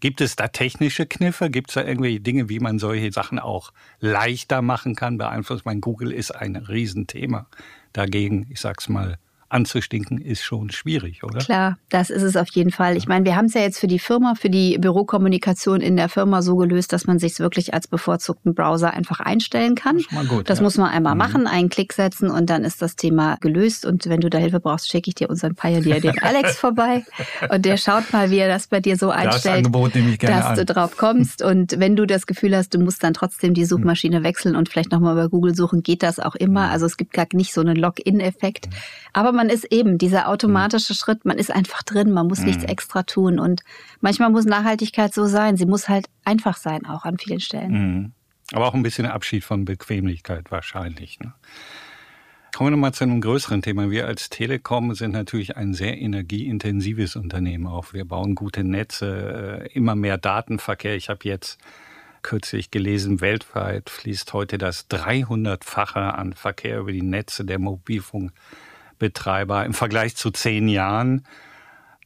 Gibt 0.00 0.20
es 0.20 0.36
da 0.36 0.48
technische 0.48 1.06
Kniffe? 1.06 1.50
Gibt 1.50 1.70
es 1.70 1.74
da 1.74 1.84
irgendwelche 1.84 2.20
Dinge, 2.20 2.48
wie 2.48 2.60
man 2.60 2.78
solche 2.78 3.10
Sachen 3.10 3.38
auch 3.38 3.72
leichter 3.98 4.62
machen 4.62 4.94
kann, 4.94 5.18
beeinflusst? 5.18 5.66
Mein 5.66 5.80
Google 5.80 6.12
ist 6.12 6.30
ein 6.30 6.54
Riesenthema 6.54 7.46
dagegen, 7.92 8.46
ich 8.50 8.60
sag's 8.60 8.88
mal, 8.88 9.18
anzustinken, 9.50 10.20
ist 10.20 10.42
schon 10.42 10.70
schwierig, 10.70 11.24
oder? 11.24 11.38
Klar, 11.38 11.78
das 11.88 12.10
ist 12.10 12.22
es 12.22 12.36
auf 12.36 12.48
jeden 12.50 12.70
Fall. 12.70 12.96
Ich 12.96 13.08
meine, 13.08 13.24
wir 13.24 13.36
haben 13.36 13.46
es 13.46 13.54
ja 13.54 13.62
jetzt 13.62 13.78
für 13.78 13.86
die 13.86 13.98
Firma, 13.98 14.34
für 14.34 14.50
die 14.50 14.78
Bürokommunikation 14.78 15.80
in 15.80 15.96
der 15.96 16.08
Firma 16.08 16.42
so 16.42 16.56
gelöst, 16.56 16.92
dass 16.92 17.06
man 17.06 17.18
sich 17.18 17.38
wirklich 17.38 17.72
als 17.72 17.88
bevorzugten 17.88 18.54
Browser 18.54 18.92
einfach 18.92 19.20
einstellen 19.20 19.74
kann. 19.74 19.98
Das, 19.98 20.12
mal 20.12 20.26
gut, 20.26 20.50
das 20.50 20.58
ja. 20.58 20.64
muss 20.64 20.76
man 20.76 20.90
einmal 20.90 21.14
mhm. 21.14 21.18
machen, 21.18 21.46
einen 21.46 21.70
Klick 21.70 21.92
setzen 21.92 22.30
und 22.30 22.50
dann 22.50 22.64
ist 22.64 22.82
das 22.82 22.96
Thema 22.96 23.36
gelöst. 23.40 23.86
Und 23.86 24.08
wenn 24.08 24.20
du 24.20 24.28
da 24.28 24.38
Hilfe 24.38 24.60
brauchst, 24.60 24.90
schicke 24.90 25.08
ich 25.08 25.14
dir 25.14 25.30
unseren 25.30 25.54
Pioneer, 25.54 26.00
den 26.00 26.18
Alex, 26.22 26.58
vorbei. 26.58 27.04
Und 27.48 27.64
der 27.64 27.76
schaut 27.78 28.12
mal, 28.12 28.30
wie 28.30 28.38
er 28.38 28.48
das 28.48 28.66
bei 28.66 28.80
dir 28.80 28.96
so 28.96 29.10
einstellt, 29.10 29.66
das 29.66 30.20
dass 30.20 30.44
an. 30.46 30.56
du 30.56 30.64
drauf 30.66 30.96
kommst. 30.96 31.42
Und 31.42 31.78
wenn 31.78 31.96
du 31.96 32.06
das 32.06 32.26
Gefühl 32.26 32.54
hast, 32.54 32.74
du 32.74 32.78
musst 32.78 33.02
dann 33.02 33.14
trotzdem 33.14 33.54
die 33.54 33.64
Suchmaschine 33.64 34.22
wechseln 34.22 34.56
und 34.56 34.68
vielleicht 34.68 34.92
nochmal 34.92 35.14
über 35.14 35.28
Google 35.28 35.54
suchen, 35.54 35.82
geht 35.82 36.02
das 36.02 36.20
auch 36.20 36.34
immer. 36.34 36.66
Mhm. 36.66 36.72
Also 36.72 36.86
es 36.86 36.96
gibt 36.96 37.12
gar 37.12 37.26
nicht 37.32 37.54
so 37.54 37.60
einen 37.60 37.76
Login-Effekt. 37.76 38.66
Mhm. 38.66 38.74
Aber 39.14 39.37
man 39.38 39.50
ist 39.50 39.72
eben 39.72 39.98
dieser 39.98 40.28
automatische 40.28 40.92
mhm. 40.92 40.96
Schritt, 40.96 41.24
man 41.24 41.38
ist 41.38 41.52
einfach 41.52 41.84
drin, 41.84 42.10
man 42.10 42.26
muss 42.26 42.40
mhm. 42.40 42.46
nichts 42.46 42.64
extra 42.64 43.04
tun. 43.04 43.38
Und 43.38 43.62
manchmal 44.00 44.30
muss 44.30 44.44
Nachhaltigkeit 44.44 45.14
so 45.14 45.26
sein. 45.26 45.56
Sie 45.56 45.64
muss 45.64 45.88
halt 45.88 46.06
einfach 46.24 46.56
sein, 46.56 46.84
auch 46.86 47.04
an 47.04 47.18
vielen 47.18 47.38
Stellen. 47.38 47.70
Mhm. 47.70 48.12
Aber 48.52 48.66
auch 48.66 48.74
ein 48.74 48.82
bisschen 48.82 49.06
Abschied 49.06 49.44
von 49.44 49.64
Bequemlichkeit 49.64 50.50
wahrscheinlich. 50.50 51.20
Ne? 51.20 51.32
Kommen 52.52 52.68
wir 52.68 52.70
nochmal 52.72 52.94
zu 52.94 53.04
einem 53.04 53.20
größeren 53.20 53.62
Thema. 53.62 53.92
Wir 53.92 54.06
als 54.08 54.28
Telekom 54.28 54.92
sind 54.94 55.12
natürlich 55.12 55.56
ein 55.56 55.72
sehr 55.72 55.96
energieintensives 55.96 57.14
Unternehmen 57.14 57.68
auch. 57.68 57.92
Wir 57.92 58.04
bauen 58.04 58.34
gute 58.34 58.64
Netze, 58.64 59.68
äh, 59.70 59.72
immer 59.72 59.94
mehr 59.94 60.18
Datenverkehr. 60.18 60.96
Ich 60.96 61.10
habe 61.10 61.20
jetzt 61.22 61.58
kürzlich 62.22 62.72
gelesen, 62.72 63.20
weltweit 63.20 63.88
fließt 63.88 64.32
heute 64.32 64.58
das 64.58 64.90
300-fache 64.90 66.00
an 66.00 66.32
Verkehr 66.32 66.80
über 66.80 66.90
die 66.90 67.02
Netze 67.02 67.44
der 67.44 67.60
Mobilfunk. 67.60 68.32
Betreiber 68.98 69.64
im 69.64 69.74
Vergleich 69.74 70.16
zu 70.16 70.30
zehn 70.30 70.68
Jahren. 70.68 71.24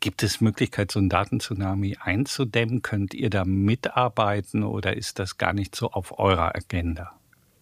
Gibt 0.01 0.23
es 0.23 0.41
Möglichkeit, 0.41 0.91
so 0.91 0.99
einen 0.99 1.09
Datentsunami 1.09 1.97
einzudämmen? 2.01 2.83
Könnt 2.83 3.15
ihr 3.15 3.31
da 3.31 3.45
mitarbeiten 3.45 4.65
oder 4.65 4.97
ist 4.97 5.19
das 5.19 5.39
gar 5.39 5.53
nicht 5.53 5.77
so 5.77 5.91
auf 5.93 6.19
eurer 6.19 6.57
Agenda? 6.57 7.13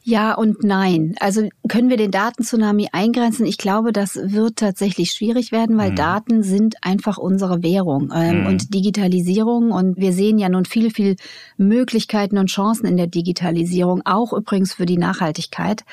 Ja 0.02 0.34
und 0.34 0.64
nein. 0.64 1.14
Also 1.20 1.48
können 1.68 1.90
wir 1.90 1.98
den 1.98 2.10
Datentsunami 2.10 2.88
eingrenzen? 2.92 3.44
Ich 3.44 3.58
glaube, 3.58 3.92
das 3.92 4.16
wird 4.16 4.56
tatsächlich 4.56 5.12
schwierig 5.12 5.52
werden, 5.52 5.76
weil 5.76 5.90
mhm. 5.90 5.96
Daten 5.96 6.42
sind 6.42 6.76
einfach 6.82 7.18
unsere 7.18 7.62
Währung 7.62 8.10
ähm, 8.14 8.40
mhm. 8.40 8.46
und 8.46 8.74
Digitalisierung. 8.74 9.72
Und 9.72 9.98
wir 9.98 10.12
sehen 10.12 10.38
ja 10.38 10.48
nun 10.48 10.64
viel, 10.64 10.90
viel 10.90 11.16
Möglichkeiten 11.58 12.38
und 12.38 12.48
Chancen 12.48 12.86
in 12.86 12.96
der 12.96 13.08
Digitalisierung, 13.08 14.02
auch 14.06 14.32
übrigens 14.32 14.72
für 14.74 14.86
die 14.86 14.98
Nachhaltigkeit 14.98 15.84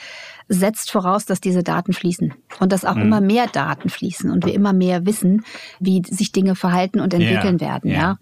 setzt 0.49 0.91
voraus, 0.91 1.25
dass 1.25 1.41
diese 1.41 1.63
Daten 1.63 1.93
fließen 1.93 2.33
und 2.59 2.71
dass 2.71 2.85
auch 2.85 2.95
mhm. 2.95 3.01
immer 3.01 3.21
mehr 3.21 3.47
Daten 3.47 3.89
fließen 3.89 4.31
und 4.31 4.45
wir 4.45 4.53
immer 4.53 4.73
mehr 4.73 5.05
wissen, 5.05 5.43
wie 5.79 6.01
sich 6.05 6.31
Dinge 6.31 6.55
verhalten 6.55 6.99
und 6.99 7.13
entwickeln 7.13 7.57
yeah, 7.59 7.69
werden. 7.69 7.91
Yeah. 7.91 7.99
Ja. 7.99 8.17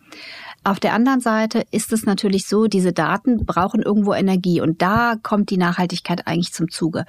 Auf 0.65 0.79
der 0.79 0.93
anderen 0.93 1.21
Seite 1.21 1.63
ist 1.69 1.93
es 1.93 2.07
natürlich 2.07 2.47
so, 2.47 2.65
diese 2.65 2.91
Daten 2.91 3.45
brauchen 3.45 3.83
irgendwo 3.83 4.15
Energie 4.15 4.61
und 4.61 4.81
da 4.81 5.15
kommt 5.21 5.51
die 5.51 5.57
Nachhaltigkeit 5.57 6.25
eigentlich 6.25 6.53
zum 6.53 6.71
Zuge. 6.71 7.05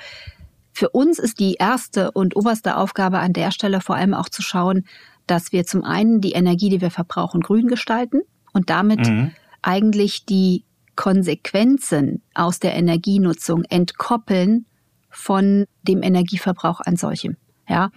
Für 0.72 0.90
uns 0.90 1.18
ist 1.18 1.40
die 1.40 1.54
erste 1.54 2.10
und 2.10 2.36
oberste 2.36 2.76
Aufgabe 2.76 3.18
an 3.18 3.32
der 3.32 3.50
Stelle 3.52 3.80
vor 3.80 3.96
allem 3.96 4.12
auch 4.12 4.28
zu 4.28 4.42
schauen, 4.42 4.84
dass 5.26 5.52
wir 5.52 5.64
zum 5.64 5.84
einen 5.84 6.20
die 6.20 6.32
Energie, 6.32 6.68
die 6.68 6.82
wir 6.82 6.90
verbrauchen, 6.90 7.40
grün 7.40 7.66
gestalten 7.66 8.20
und 8.52 8.68
damit 8.68 9.08
mhm. 9.08 9.32
eigentlich 9.62 10.26
die 10.26 10.64
Konsequenzen 10.94 12.20
aus 12.34 12.60
der 12.60 12.75
Energienutzung 12.75 13.64
entkoppeln 13.64 14.66
von 15.08 15.64
dem 15.80 16.02
Energieverbrauch 16.02 16.82
an 16.82 16.96
solchem. 16.96 17.38
Ja, 17.66 17.90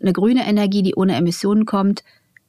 eine 0.00 0.12
grüne 0.12 0.44
Energie, 0.44 0.82
die 0.82 0.96
ohne 0.96 1.14
Emissionen 1.14 1.66
kommt, 1.66 2.02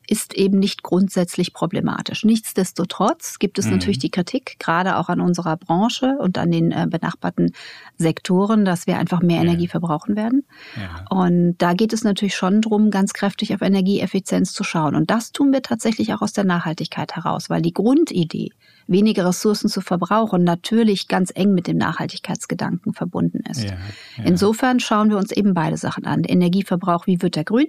ist 0.07 0.33
eben 0.33 0.59
nicht 0.59 0.83
grundsätzlich 0.83 1.53
problematisch. 1.53 2.23
Nichtsdestotrotz 2.23 3.39
gibt 3.39 3.59
es 3.59 3.65
mhm. 3.65 3.73
natürlich 3.73 3.99
die 3.99 4.11
Kritik, 4.11 4.57
gerade 4.59 4.97
auch 4.97 5.09
an 5.09 5.21
unserer 5.21 5.57
Branche 5.57 6.17
und 6.19 6.37
an 6.37 6.51
den 6.51 6.71
äh, 6.71 6.87
benachbarten 6.89 7.51
Sektoren, 7.97 8.65
dass 8.65 8.87
wir 8.87 8.97
einfach 8.97 9.21
mehr 9.21 9.37
ja. 9.37 9.43
Energie 9.43 9.67
verbrauchen 9.67 10.15
werden. 10.15 10.45
Ja. 10.75 11.05
Und 11.09 11.55
da 11.57 11.73
geht 11.73 11.93
es 11.93 12.03
natürlich 12.03 12.35
schon 12.35 12.61
drum, 12.61 12.91
ganz 12.91 13.13
kräftig 13.13 13.53
auf 13.53 13.61
Energieeffizienz 13.61 14.53
zu 14.53 14.63
schauen. 14.63 14.95
Und 14.95 15.09
das 15.09 15.31
tun 15.31 15.51
wir 15.51 15.61
tatsächlich 15.61 16.13
auch 16.13 16.21
aus 16.21 16.33
der 16.33 16.43
Nachhaltigkeit 16.43 17.15
heraus, 17.15 17.49
weil 17.49 17.61
die 17.61 17.73
Grundidee, 17.73 18.51
weniger 18.87 19.25
Ressourcen 19.25 19.67
zu 19.67 19.81
verbrauchen, 19.81 20.43
natürlich 20.43 21.07
ganz 21.07 21.31
eng 21.33 21.53
mit 21.53 21.67
dem 21.67 21.77
Nachhaltigkeitsgedanken 21.77 22.93
verbunden 22.93 23.39
ist. 23.49 23.63
Ja. 23.63 23.77
Insofern 24.23 24.79
schauen 24.79 25.09
wir 25.09 25.17
uns 25.17 25.31
eben 25.31 25.53
beide 25.53 25.77
Sachen 25.77 26.05
an. 26.05 26.23
Energieverbrauch, 26.23 27.07
wie 27.07 27.21
wird 27.21 27.35
der 27.35 27.43
grün? 27.43 27.67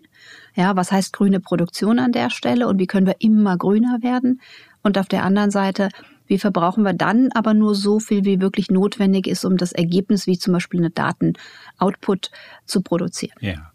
Ja, 0.57 0.75
was 0.75 0.91
heißt 0.91 1.13
grüne 1.13 1.39
Produktion 1.39 1.99
an 1.99 2.13
der 2.13 2.31
Stelle 2.31 2.67
und 2.67 2.79
wie 2.79 2.87
können 2.87 3.07
wir 3.07 3.17
immer 3.21 3.57
grüner 3.57 3.99
werden? 4.03 4.41
Und 4.83 4.99
auf 4.99 5.07
der 5.07 5.23
anderen 5.23 5.51
Seite, 5.51 5.91
wie 6.27 6.39
verbrauchen 6.39 6.83
wir 6.83 6.95
dann 6.95 7.31
aber 7.33 7.55
nur 7.55 7.75
so 7.75 8.01
viel, 8.01 8.25
wie 8.25 8.41
wirklich 8.41 8.71
notwendig 8.71 9.27
ist, 9.27 9.45
um 9.45 9.59
das 9.59 9.73
Ergebnis, 9.73 10.27
wie 10.27 10.39
zum 10.39 10.55
Beispiel 10.55 10.81
eine 10.81 10.91
Daten-Output 10.91 12.31
zu 12.65 12.81
produzieren? 12.81 13.37
Ja. 13.41 13.71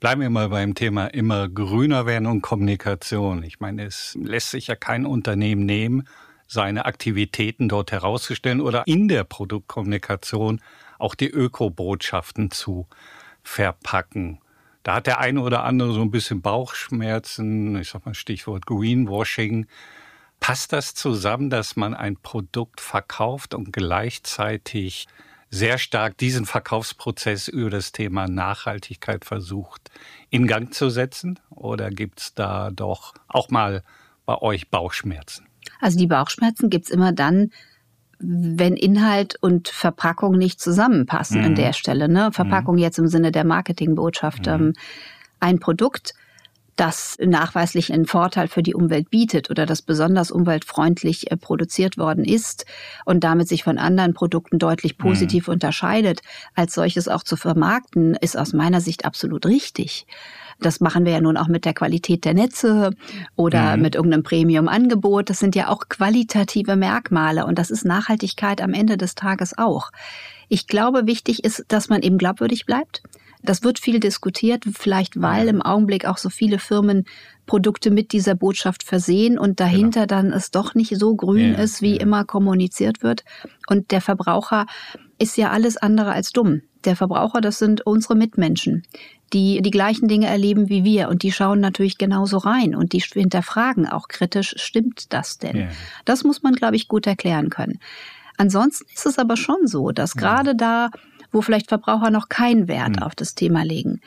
Bleiben 0.00 0.20
wir 0.20 0.30
mal 0.30 0.48
beim 0.48 0.74
Thema 0.74 1.06
immer 1.06 1.48
grüner 1.48 2.06
werden 2.06 2.26
und 2.26 2.42
Kommunikation. 2.42 3.42
Ich 3.42 3.60
meine, 3.60 3.84
es 3.84 4.16
lässt 4.20 4.50
sich 4.50 4.66
ja 4.66 4.74
kein 4.74 5.06
Unternehmen 5.06 5.64
nehmen 5.64 6.08
seine 6.46 6.84
Aktivitäten 6.84 7.68
dort 7.68 7.92
herauszustellen 7.92 8.60
oder 8.60 8.84
in 8.86 9.08
der 9.08 9.24
Produktkommunikation 9.24 10.60
auch 10.98 11.14
die 11.14 11.28
Öko-Botschaften 11.28 12.50
zu 12.50 12.86
verpacken. 13.42 14.38
Da 14.86 14.94
hat 14.94 15.08
der 15.08 15.18
eine 15.18 15.40
oder 15.40 15.64
andere 15.64 15.92
so 15.92 16.00
ein 16.00 16.12
bisschen 16.12 16.42
Bauchschmerzen, 16.42 17.74
ich 17.74 17.88
sag 17.90 18.06
mal 18.06 18.14
Stichwort 18.14 18.66
Greenwashing. 18.66 19.66
Passt 20.38 20.72
das 20.72 20.94
zusammen, 20.94 21.50
dass 21.50 21.74
man 21.74 21.92
ein 21.92 22.16
Produkt 22.16 22.80
verkauft 22.80 23.52
und 23.52 23.72
gleichzeitig 23.72 25.08
sehr 25.50 25.78
stark 25.78 26.16
diesen 26.18 26.46
Verkaufsprozess 26.46 27.48
über 27.48 27.70
das 27.70 27.90
Thema 27.90 28.28
Nachhaltigkeit 28.28 29.24
versucht 29.24 29.90
in 30.30 30.46
Gang 30.46 30.72
zu 30.72 30.88
setzen? 30.88 31.40
Oder 31.50 31.90
gibt 31.90 32.20
es 32.20 32.34
da 32.34 32.70
doch 32.70 33.14
auch 33.26 33.50
mal 33.50 33.82
bei 34.24 34.40
euch 34.40 34.70
Bauchschmerzen? 34.70 35.48
Also 35.80 35.98
die 35.98 36.06
Bauchschmerzen 36.06 36.70
gibt 36.70 36.84
es 36.84 36.90
immer 36.92 37.10
dann, 37.10 37.50
wenn 38.18 38.76
Inhalt 38.76 39.36
und 39.40 39.68
Verpackung 39.68 40.38
nicht 40.38 40.60
zusammenpassen 40.60 41.40
mhm. 41.40 41.46
an 41.46 41.54
der 41.54 41.72
Stelle. 41.72 42.08
Ne? 42.08 42.30
Verpackung 42.32 42.76
mhm. 42.76 42.80
jetzt 42.80 42.98
im 42.98 43.08
Sinne 43.08 43.32
der 43.32 43.44
Marketingbotschaft. 43.44 44.46
Mhm. 44.46 44.52
Ähm, 44.52 44.72
ein 45.40 45.58
Produkt 45.58 46.14
das 46.76 47.16
nachweislich 47.20 47.92
einen 47.92 48.06
Vorteil 48.06 48.48
für 48.48 48.62
die 48.62 48.74
Umwelt 48.74 49.10
bietet 49.10 49.50
oder 49.50 49.66
das 49.66 49.82
besonders 49.82 50.30
umweltfreundlich 50.30 51.30
äh, 51.30 51.36
produziert 51.36 51.96
worden 51.96 52.24
ist 52.24 52.66
und 53.04 53.24
damit 53.24 53.48
sich 53.48 53.64
von 53.64 53.78
anderen 53.78 54.14
Produkten 54.14 54.58
deutlich 54.58 54.98
mhm. 54.98 55.02
positiv 55.02 55.48
mhm. 55.48 55.54
unterscheidet, 55.54 56.20
als 56.54 56.74
solches 56.74 57.08
auch 57.08 57.22
zu 57.22 57.36
vermarkten, 57.36 58.14
ist 58.14 58.36
aus 58.38 58.52
meiner 58.52 58.80
Sicht 58.80 59.04
absolut 59.04 59.46
richtig. 59.46 60.06
Das 60.60 60.80
machen 60.80 61.04
wir 61.04 61.12
ja 61.12 61.20
nun 61.20 61.36
auch 61.36 61.48
mit 61.48 61.64
der 61.64 61.74
Qualität 61.74 62.24
der 62.24 62.34
Netze 62.34 62.90
oder 63.34 63.76
mhm. 63.76 63.82
mit 63.82 63.94
irgendeinem 63.94 64.22
Premium-Angebot. 64.22 65.28
Das 65.28 65.38
sind 65.38 65.54
ja 65.54 65.68
auch 65.68 65.88
qualitative 65.88 66.76
Merkmale 66.76 67.46
und 67.46 67.58
das 67.58 67.70
ist 67.70 67.84
Nachhaltigkeit 67.84 68.62
am 68.62 68.72
Ende 68.72 68.96
des 68.96 69.14
Tages 69.14 69.56
auch. 69.56 69.90
Ich 70.48 70.66
glaube, 70.66 71.06
wichtig 71.06 71.44
ist, 71.44 71.64
dass 71.68 71.88
man 71.88 72.02
eben 72.02 72.18
glaubwürdig 72.18 72.66
bleibt, 72.66 73.02
das 73.46 73.62
wird 73.62 73.78
viel 73.78 74.00
diskutiert, 74.00 74.64
vielleicht 74.76 75.20
weil 75.20 75.48
im 75.48 75.62
Augenblick 75.62 76.04
auch 76.04 76.18
so 76.18 76.28
viele 76.28 76.58
Firmen 76.58 77.04
Produkte 77.46 77.90
mit 77.90 78.12
dieser 78.12 78.34
Botschaft 78.34 78.82
versehen 78.82 79.38
und 79.38 79.60
dahinter 79.60 80.06
genau. 80.06 80.22
dann 80.22 80.32
es 80.32 80.50
doch 80.50 80.74
nicht 80.74 80.96
so 80.98 81.14
grün 81.14 81.52
ja, 81.52 81.58
ist, 81.58 81.80
wie 81.80 81.94
ja. 81.94 82.00
immer 82.00 82.24
kommuniziert 82.24 83.02
wird. 83.02 83.24
Und 83.68 83.92
der 83.92 84.00
Verbraucher 84.00 84.66
ist 85.18 85.36
ja 85.36 85.50
alles 85.50 85.76
andere 85.76 86.12
als 86.12 86.32
dumm. 86.32 86.62
Der 86.84 86.96
Verbraucher, 86.96 87.40
das 87.40 87.58
sind 87.58 87.86
unsere 87.86 88.16
Mitmenschen, 88.16 88.84
die 89.32 89.62
die 89.62 89.70
gleichen 89.70 90.08
Dinge 90.08 90.26
erleben 90.26 90.68
wie 90.68 90.84
wir 90.84 91.08
und 91.08 91.22
die 91.22 91.32
schauen 91.32 91.60
natürlich 91.60 91.98
genauso 91.98 92.38
rein 92.38 92.74
und 92.74 92.92
die 92.92 93.00
hinterfragen 93.00 93.88
auch 93.88 94.08
kritisch, 94.08 94.54
stimmt 94.58 95.12
das 95.12 95.38
denn? 95.38 95.56
Ja. 95.56 95.68
Das 96.04 96.24
muss 96.24 96.42
man, 96.42 96.54
glaube 96.54 96.76
ich, 96.76 96.88
gut 96.88 97.06
erklären 97.06 97.48
können. 97.48 97.78
Ansonsten 98.36 98.86
ist 98.92 99.06
es 99.06 99.18
aber 99.18 99.36
schon 99.36 99.66
so, 99.66 99.92
dass 99.92 100.14
gerade 100.14 100.54
da 100.54 100.90
wo 101.36 101.42
vielleicht 101.42 101.68
Verbraucher 101.68 102.10
noch 102.10 102.30
keinen 102.30 102.66
Wert 102.66 102.96
mhm. 102.96 103.02
auf 103.02 103.14
das 103.14 103.34
Thema 103.34 103.62
legen. 103.62 104.00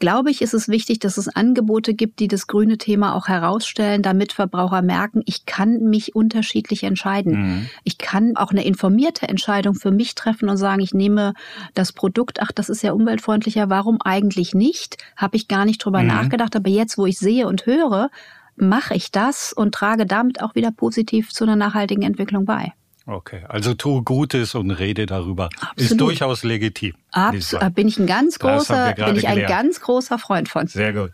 Glaube 0.00 0.32
ich, 0.32 0.42
ist 0.42 0.52
es 0.52 0.66
wichtig, 0.66 0.98
dass 0.98 1.16
es 1.16 1.28
Angebote 1.28 1.94
gibt, 1.94 2.18
die 2.18 2.26
das 2.26 2.48
grüne 2.48 2.76
Thema 2.76 3.14
auch 3.14 3.28
herausstellen, 3.28 4.02
damit 4.02 4.32
Verbraucher 4.32 4.82
merken, 4.82 5.22
ich 5.26 5.46
kann 5.46 5.78
mich 5.84 6.16
unterschiedlich 6.16 6.82
entscheiden. 6.82 7.34
Mhm. 7.34 7.68
Ich 7.84 7.98
kann 7.98 8.36
auch 8.36 8.50
eine 8.50 8.64
informierte 8.64 9.28
Entscheidung 9.28 9.76
für 9.76 9.92
mich 9.92 10.16
treffen 10.16 10.48
und 10.48 10.56
sagen, 10.56 10.82
ich 10.82 10.92
nehme 10.92 11.34
das 11.74 11.92
Produkt, 11.92 12.42
ach, 12.42 12.50
das 12.50 12.68
ist 12.68 12.82
ja 12.82 12.94
umweltfreundlicher, 12.94 13.70
warum 13.70 14.02
eigentlich 14.02 14.54
nicht? 14.54 14.96
Habe 15.16 15.36
ich 15.36 15.46
gar 15.46 15.64
nicht 15.64 15.84
drüber 15.84 16.00
mhm. 16.00 16.08
nachgedacht, 16.08 16.56
aber 16.56 16.68
jetzt, 16.68 16.98
wo 16.98 17.06
ich 17.06 17.16
sehe 17.16 17.46
und 17.46 17.64
höre, 17.66 18.10
mache 18.56 18.96
ich 18.96 19.12
das 19.12 19.52
und 19.52 19.72
trage 19.72 20.04
damit 20.04 20.42
auch 20.42 20.56
wieder 20.56 20.72
positiv 20.72 21.30
zu 21.30 21.44
einer 21.44 21.54
nachhaltigen 21.54 22.02
Entwicklung 22.02 22.44
bei. 22.44 22.72
Okay, 23.06 23.42
also 23.48 23.74
tu 23.74 24.02
Gutes 24.02 24.54
und 24.54 24.70
rede 24.70 25.06
darüber. 25.06 25.48
Absolut. 25.60 25.78
Ist 25.78 26.00
durchaus 26.00 26.44
legitim. 26.44 26.94
Absolut. 27.10 27.74
Bin 27.74 27.88
ich 27.88 27.98
ein 27.98 28.06
ganz 28.06 28.38
großer, 28.38 28.94
bin 28.94 29.16
ich 29.16 29.26
ein 29.26 29.34
gelernt. 29.34 29.48
ganz 29.48 29.80
großer 29.80 30.18
Freund 30.18 30.48
von. 30.48 30.66
Sehr 30.68 30.92
gut. 30.92 31.10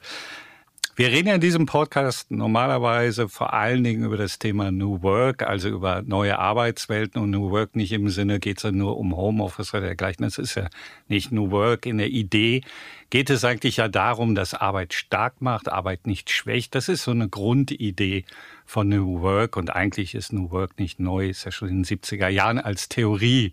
Wir 0.98 1.12
reden 1.12 1.28
ja 1.28 1.36
in 1.36 1.40
diesem 1.40 1.64
Podcast 1.64 2.32
normalerweise 2.32 3.28
vor 3.28 3.52
allen 3.52 3.84
Dingen 3.84 4.04
über 4.04 4.16
das 4.16 4.40
Thema 4.40 4.72
New 4.72 5.00
Work, 5.04 5.44
also 5.44 5.68
über 5.68 6.02
neue 6.02 6.40
Arbeitswelten 6.40 7.22
und 7.22 7.30
New 7.30 7.52
Work 7.52 7.76
nicht 7.76 7.92
im 7.92 8.08
Sinne 8.08 8.40
geht 8.40 8.56
es 8.56 8.64
ja 8.64 8.72
nur 8.72 8.96
um 8.96 9.16
Homeoffice 9.16 9.74
oder 9.74 9.82
dergleichen. 9.82 10.24
Das 10.24 10.38
ist 10.38 10.56
ja 10.56 10.68
nicht 11.06 11.30
New 11.30 11.52
Work. 11.52 11.86
In 11.86 11.98
der 11.98 12.08
Idee 12.08 12.62
geht 13.10 13.30
es 13.30 13.44
eigentlich 13.44 13.76
ja 13.76 13.86
darum, 13.86 14.34
dass 14.34 14.54
Arbeit 14.54 14.92
stark 14.92 15.40
macht, 15.40 15.68
Arbeit 15.68 16.08
nicht 16.08 16.30
schwächt. 16.30 16.74
Das 16.74 16.88
ist 16.88 17.04
so 17.04 17.12
eine 17.12 17.28
Grundidee 17.28 18.24
von 18.66 18.88
New 18.88 19.20
Work 19.20 19.56
und 19.56 19.70
eigentlich 19.70 20.16
ist 20.16 20.32
New 20.32 20.50
Work 20.50 20.80
nicht 20.80 20.98
neu, 20.98 21.28
ist 21.28 21.44
ja 21.44 21.52
schon 21.52 21.68
in 21.68 21.84
den 21.84 21.84
70er 21.84 22.26
Jahren 22.26 22.58
als 22.58 22.88
Theorie 22.88 23.52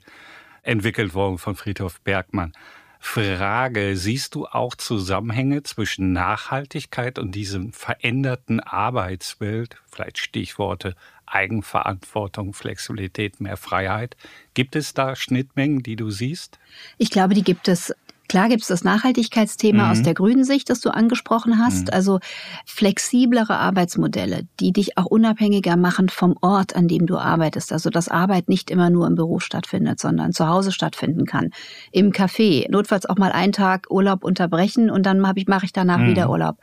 entwickelt 0.64 1.14
worden 1.14 1.38
von 1.38 1.56
Friedhof 1.56 2.02
Bergmann. 2.02 2.54
Frage, 3.00 3.96
siehst 3.98 4.36
du 4.36 4.46
auch 4.46 4.76
Zusammenhänge 4.76 5.64
zwischen 5.64 6.14
Nachhaltigkeit 6.14 7.20
und 7.20 7.34
diesem 7.34 7.72
veränderten 7.74 8.60
Arbeitsbild, 8.60 9.78
vielleicht 9.88 10.18
Stichworte 10.18 10.96
Eigenverantwortung, 11.26 12.54
Flexibilität, 12.54 13.40
mehr 13.40 13.58
Freiheit? 13.58 14.16
Gibt 14.54 14.76
es 14.76 14.94
da 14.94 15.16
Schnittmengen, 15.16 15.84
die 15.84 15.96
du 15.96 16.10
siehst? 16.10 16.60
Ich 16.98 17.10
glaube, 17.10 17.34
die 17.34 17.44
gibt 17.44 17.68
es. 17.68 17.94
Klar 18.28 18.50
gibt 18.50 18.62
es 18.62 18.68
das 18.68 18.84
Nachhaltigkeitsthema 18.84 19.86
mhm. 19.86 19.92
aus 19.92 20.02
der 20.02 20.14
grünen 20.14 20.44
Sicht, 20.44 20.70
das 20.70 20.80
du 20.80 20.90
angesprochen 20.90 21.60
hast. 21.60 21.88
Mhm. 21.88 21.94
Also 21.94 22.20
flexiblere 22.66 23.58
Arbeitsmodelle, 23.58 24.48
die 24.60 24.74
dich 24.74 24.98
auch 24.98 25.06
unabhängiger 25.06 25.78
machen 25.78 26.10
vom 26.10 26.36
Ort, 26.42 26.76
an 26.76 26.88
dem 26.88 27.06
du 27.06 27.18
arbeitest. 27.18 27.72
Also 27.72 27.90
dass 27.90 28.08
Arbeit 28.08 28.50
nicht 28.50 28.72
immer 28.72 28.90
nur 28.90 29.08
im 29.08 29.16
Büro 29.16 29.40
stattfindet, 29.40 30.00
sondern 30.00 30.34
zu 30.34 30.48
Hause 30.48 30.72
stattfinden 30.72 31.26
kann. 31.26 31.52
Im 31.92 32.12
Café. 32.12 32.70
Notfalls 32.70 33.06
auch 33.06 33.18
mal 33.18 33.32
einen 33.32 33.54
Tag 33.54 33.88
Urlaub 33.90 34.24
unterbrechen 34.24 34.90
und 34.90 35.06
dann 35.06 35.20
mache 35.20 35.36
ich, 35.38 35.48
mach 35.48 35.64
ich 35.64 35.74
danach 35.74 36.00
mhm. 36.00 36.08
wieder 36.08 36.30
Urlaub. 36.30 36.58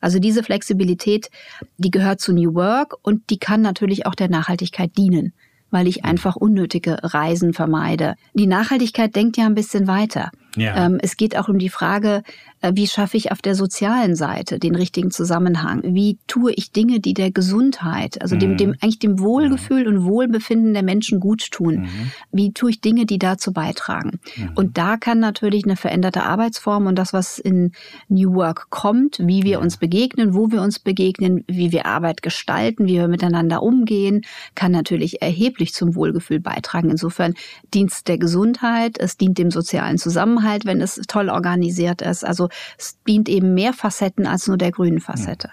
Also 0.00 0.18
diese 0.18 0.42
Flexibilität, 0.42 1.30
die 1.76 1.90
gehört 1.90 2.20
zu 2.20 2.32
New 2.32 2.54
Work 2.54 2.96
und 3.02 3.30
die 3.30 3.38
kann 3.38 3.62
natürlich 3.62 4.06
auch 4.06 4.14
der 4.14 4.28
Nachhaltigkeit 4.28 4.96
dienen 4.96 5.32
weil 5.74 5.88
ich 5.88 6.04
mhm. 6.04 6.10
einfach 6.10 6.36
unnötige 6.36 6.98
Reisen 7.02 7.52
vermeide. 7.52 8.14
Die 8.32 8.46
Nachhaltigkeit 8.46 9.14
denkt 9.16 9.36
ja 9.36 9.44
ein 9.44 9.56
bisschen 9.56 9.88
weiter. 9.88 10.30
Ja. 10.56 10.86
Ähm, 10.86 10.98
es 11.02 11.16
geht 11.16 11.36
auch 11.36 11.48
um 11.48 11.58
die 11.58 11.68
Frage, 11.68 12.22
äh, 12.64 12.72
wie 12.74 12.86
schaffe 12.86 13.16
ich 13.16 13.30
auf 13.30 13.42
der 13.42 13.54
sozialen 13.54 14.16
Seite 14.16 14.58
den 14.58 14.74
richtigen 14.74 15.10
Zusammenhang? 15.10 15.82
Wie 15.84 16.18
tue 16.26 16.52
ich 16.52 16.72
Dinge, 16.72 17.00
die 17.00 17.14
der 17.14 17.30
Gesundheit, 17.30 18.22
also 18.22 18.36
dem, 18.36 18.52
mhm. 18.52 18.56
dem 18.56 18.70
eigentlich 18.80 18.98
dem 18.98 19.20
Wohlgefühl 19.20 19.86
und 19.86 20.04
Wohlbefinden 20.04 20.72
der 20.72 20.82
Menschen 20.82 21.20
gut 21.20 21.50
tun? 21.50 21.82
Mhm. 21.82 22.10
Wie 22.32 22.52
tue 22.52 22.70
ich 22.70 22.80
Dinge, 22.80 23.04
die 23.06 23.18
dazu 23.18 23.52
beitragen? 23.52 24.20
Mhm. 24.36 24.50
Und 24.54 24.78
da 24.78 24.96
kann 24.96 25.18
natürlich 25.18 25.64
eine 25.64 25.76
veränderte 25.76 26.22
Arbeitsform 26.22 26.86
und 26.86 26.96
das, 26.96 27.12
was 27.12 27.38
in 27.38 27.72
New 28.08 28.34
Work 28.34 28.70
kommt, 28.70 29.18
wie 29.20 29.42
wir 29.42 29.52
ja. 29.52 29.58
uns 29.58 29.76
begegnen, 29.76 30.34
wo 30.34 30.50
wir 30.50 30.62
uns 30.62 30.78
begegnen, 30.78 31.44
wie 31.46 31.72
wir 31.72 31.86
Arbeit 31.86 32.22
gestalten, 32.22 32.86
wie 32.86 32.94
wir 32.94 33.08
miteinander 33.08 33.62
umgehen, 33.62 34.22
kann 34.54 34.72
natürlich 34.72 35.20
erheblich 35.20 35.74
zum 35.74 35.94
Wohlgefühl 35.94 36.40
beitragen. 36.40 36.90
Insofern 36.90 37.34
dient 37.74 37.92
es 37.92 38.04
der 38.04 38.18
Gesundheit, 38.18 38.98
es 38.98 39.16
dient 39.16 39.38
dem 39.38 39.50
sozialen 39.50 39.98
Zusammenhalt, 40.44 40.64
wenn 40.66 40.80
es 40.80 41.00
toll 41.08 41.30
organisiert 41.30 42.02
ist. 42.02 42.24
Also 42.24 42.48
es 42.78 43.02
dient 43.04 43.28
eben 43.28 43.54
mehr 43.54 43.72
Facetten 43.72 44.26
als 44.26 44.46
nur 44.46 44.58
der 44.58 44.70
grünen 44.70 45.00
Facette. 45.00 45.50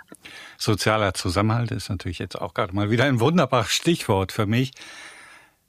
Sozialer 0.57 1.13
Zusammenhalt 1.13 1.71
ist 1.71 1.89
natürlich 1.89 2.19
jetzt 2.19 2.39
auch 2.39 2.53
gerade 2.53 2.75
mal 2.75 2.91
wieder 2.91 3.05
ein 3.05 3.19
wunderbares 3.19 3.71
Stichwort 3.71 4.31
für 4.31 4.45
mich. 4.45 4.71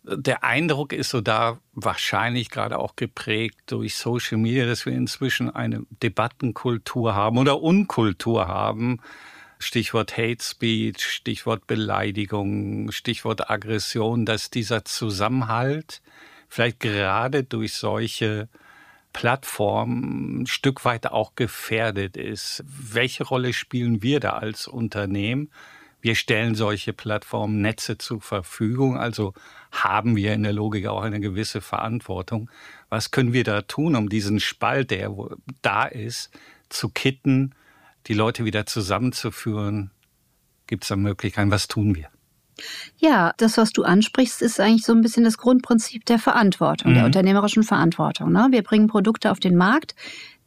Der 0.05 0.43
Eindruck 0.43 0.93
ist 0.93 1.11
so 1.11 1.21
da 1.21 1.59
wahrscheinlich 1.75 2.51
gerade 2.51 2.79
auch 2.79 2.97
geprägt 2.97 3.61
durch 3.67 3.95
Social 3.95 4.37
Media, 4.39 4.67
dass 4.67 4.85
wir 4.85 4.93
inzwischen 4.93 5.49
eine 5.49 5.85
Debattenkultur 6.03 7.15
haben 7.15 7.39
oder 7.39 7.63
Unkultur 7.63 8.49
haben. 8.49 8.99
Stichwort 9.61 10.17
Hate 10.17 10.43
Speech, 10.43 11.05
Stichwort 11.05 11.69
Beleidigung, 11.69 12.91
Stichwort 12.91 13.49
Aggression, 13.49 14.27
dass 14.27 14.51
dieser 14.51 14.85
Zusammenhalt 14.85 16.03
vielleicht 16.49 16.81
gerade 16.81 17.45
durch 17.45 17.75
solche 17.75 18.49
Plattform 19.12 20.42
ein 20.42 20.46
Stück 20.46 20.85
weit 20.85 21.07
auch 21.07 21.35
gefährdet 21.35 22.16
ist. 22.16 22.64
Welche 22.66 23.25
Rolle 23.25 23.53
spielen 23.53 24.03
wir 24.03 24.20
da 24.20 24.31
als 24.31 24.66
Unternehmen? 24.66 25.51
Wir 26.01 26.16
stellen 26.16 26.57
solche 26.57 26.92
Plattformnetze 26.92 27.96
zur 27.96 28.20
Verfügung, 28.20 28.96
also 28.96 29.35
haben 29.70 30.16
wir 30.16 30.35
in 30.35 30.42
der 30.42 30.53
Logik 30.53 30.87
auch 30.87 31.03
eine 31.03 31.20
gewisse 31.20 31.61
Verantwortung. 31.61 32.51
Was 32.88 33.12
können 33.12 33.33
wir 33.33 33.44
da 33.44 33.62
tun, 33.62 33.94
um 33.94 34.09
diesen 34.09 34.40
Spalt, 34.40 34.90
der 34.90 35.14
da 35.62 35.85
ist, 35.85 36.31
zu 36.68 36.88
kitten, 36.88 37.55
die 38.09 38.14
Leute 38.14 38.44
wieder 38.44 38.66
zusammenzuführen? 38.66 39.92
Gibt 40.66 40.83
es 40.83 40.88
da 40.88 40.96
Möglichkeiten? 40.96 41.53
Was 41.53 41.68
tun 41.68 41.94
wir? 41.94 42.09
Ja, 42.98 43.33
das, 43.37 43.57
was 43.57 43.72
du 43.72 43.83
ansprichst, 43.83 44.42
ist 44.42 44.61
eigentlich 44.61 44.85
so 44.85 44.92
ein 44.92 45.01
bisschen 45.01 45.25
das 45.25 45.38
Grundprinzip 45.38 46.05
der 46.07 46.18
Verantwortung, 46.18 46.92
mhm. 46.92 46.96
der 46.96 47.05
unternehmerischen 47.05 47.62
Verantwortung. 47.62 48.33
Ne? 48.33 48.48
Wir 48.51 48.62
bringen 48.62 48.87
Produkte 48.87 49.31
auf 49.31 49.40
den 49.40 49.57
Markt, 49.57 49.94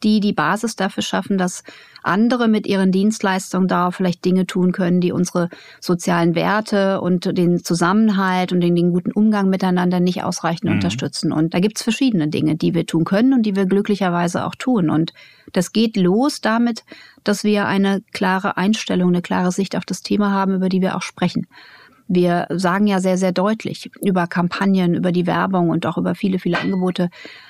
die 0.03 0.19
die 0.19 0.33
Basis 0.33 0.75
dafür 0.75 1.03
schaffen, 1.03 1.37
dass 1.37 1.63
andere 2.03 2.47
mit 2.47 2.67
ihren 2.67 2.91
Dienstleistungen 2.91 3.67
da 3.67 3.89
vielleicht 3.91 4.23
Dinge 4.23 4.45
tun 4.45 4.71
können, 4.71 5.01
die 5.01 5.11
unsere 5.11 5.49
sozialen 5.79 6.35
Werte 6.35 7.01
und 7.01 7.37
den 7.37 7.63
Zusammenhalt 7.63 8.51
und 8.51 8.61
den, 8.61 8.75
den 8.75 8.91
guten 8.91 9.11
Umgang 9.11 9.49
miteinander 9.49 9.99
nicht 9.99 10.23
ausreichend 10.23 10.69
mhm. 10.69 10.75
unterstützen. 10.75 11.31
Und 11.31 11.53
da 11.53 11.59
gibt's 11.59 11.81
verschiedene 11.81 12.27
Dinge, 12.27 12.55
die 12.55 12.75
wir 12.75 12.85
tun 12.85 13.03
können 13.05 13.33
und 13.33 13.43
die 13.43 13.55
wir 13.55 13.65
glücklicherweise 13.65 14.45
auch 14.45 14.55
tun. 14.55 14.89
Und 14.89 15.13
das 15.53 15.71
geht 15.71 15.97
los 15.97 16.41
damit, 16.41 16.83
dass 17.23 17.43
wir 17.43 17.65
eine 17.65 18.01
klare 18.13 18.57
Einstellung, 18.57 19.09
eine 19.09 19.21
klare 19.21 19.51
Sicht 19.51 19.75
auf 19.75 19.85
das 19.85 20.01
Thema 20.01 20.31
haben, 20.31 20.53
über 20.53 20.69
die 20.69 20.81
wir 20.81 20.95
auch 20.95 21.01
sprechen. 21.01 21.47
Wir 22.07 22.47
sagen 22.49 22.87
ja 22.87 22.99
sehr, 22.99 23.17
sehr 23.17 23.31
deutlich 23.31 23.89
über 24.01 24.27
Kampagnen, 24.27 24.93
über 24.93 25.11
die 25.11 25.25
Werbung 25.25 25.69
und 25.69 25.85
auch 25.85 25.97
über 25.97 26.15
viele, 26.15 26.39
viele 26.39 26.59
Angebote, 26.59 27.09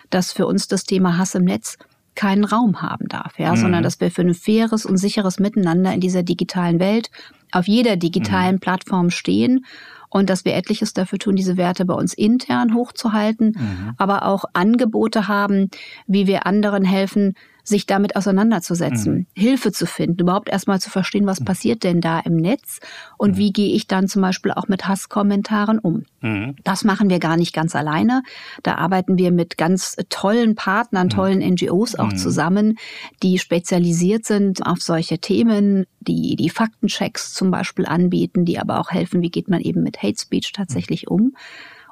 dass 0.10 0.32
für 0.32 0.48
uns 0.48 0.68
das 0.68 0.84
Thema 0.84 1.18
Hass 1.18 1.36
im 1.36 1.44
Netz 1.44 1.78
keinen 2.16 2.46
Raum 2.46 2.82
haben 2.82 3.08
darf, 3.08 3.38
ja, 3.38 3.52
mhm. 3.52 3.58
sondern 3.58 3.84
dass 3.84 4.00
wir 4.00 4.10
für 4.10 4.22
ein 4.22 4.34
faires 4.34 4.86
und 4.86 4.98
sicheres 4.98 5.40
Miteinander 5.40 5.94
in 5.94 6.00
dieser 6.00 6.24
digitalen 6.24 6.80
Welt 6.80 7.12
auf 7.52 7.68
jeder 7.68 7.98
digitalen 7.98 8.56
mhm. 8.56 8.60
Plattform 8.60 9.10
stehen 9.10 9.66
und 10.10 10.30
dass 10.30 10.46
wir 10.46 10.56
etliches 10.56 10.94
dafür 10.94 11.20
tun, 11.20 11.36
diese 11.36 11.58
Werte 11.58 11.84
bei 11.86 11.94
uns 11.94 12.14
intern 12.14 12.74
hochzuhalten, 12.74 13.58
mhm. 13.58 13.94
aber 13.98 14.26
auch 14.26 14.46
Angebote 14.54 15.28
haben, 15.28 15.70
wie 16.08 16.26
wir 16.26 16.46
anderen 16.46 16.86
helfen, 16.86 17.36
sich 17.66 17.88
damit 17.88 18.16
auseinanderzusetzen, 18.16 19.14
mhm. 19.14 19.26
Hilfe 19.34 19.72
zu 19.72 19.88
finden, 19.88 20.22
überhaupt 20.22 20.50
erstmal 20.50 20.80
zu 20.80 20.90
verstehen, 20.92 21.26
was 21.26 21.40
mhm. 21.40 21.46
passiert 21.46 21.84
denn 21.84 22.00
da 22.00 22.20
im 22.20 22.38
Netz 22.38 22.80
und 23.18 23.32
mhm. 23.32 23.38
wie 23.38 23.52
gehe 23.52 23.76
ich 23.76 23.88
dann 23.88 24.08
zum 24.08 24.22
Beispiel 24.22 24.52
auch 24.52 24.68
mit 24.68 24.88
Hasskommentaren 24.88 25.80
um. 25.80 26.06
Mhm. 26.22 26.56
Das 26.64 26.84
machen 26.84 27.10
wir 27.10 27.20
gar 27.20 27.38
nicht 27.38 27.54
ganz 27.54 27.76
alleine. 27.76 28.22
Da 28.62 28.76
arbeiten 28.76 29.18
wir 29.18 29.32
mit 29.32 29.58
ganz 29.58 29.98
tollen 30.10 30.56
Partnern, 30.56 31.08
mhm. 31.08 31.10
tollen 31.12 31.40
NGOs 31.40 31.96
auch 31.96 32.12
mhm. 32.12 32.18
zusammen, 32.18 32.78
die 33.24 33.40
spezialisiert 33.40 34.26
sind 34.26 34.66
auf 34.66 34.82
solche 34.82 35.18
Themen, 35.18 35.86
die 36.00 36.36
die 36.36 36.50
Faktenchecks 36.52 37.34
zum 37.34 37.50
Beispiel 37.50 37.88
anbieten, 37.88 38.46
die 38.46 38.60
aber 38.60 38.80
auch 38.80 38.92
helfen, 38.92 39.24
wie 39.24 39.32
geht 39.32 39.50
man 39.50 39.62
eben 39.62 39.82
mit 39.82 40.04
Hate 40.04 40.20
Speech 40.20 40.52
tatsächlich 40.54 41.08
um. 41.08 41.36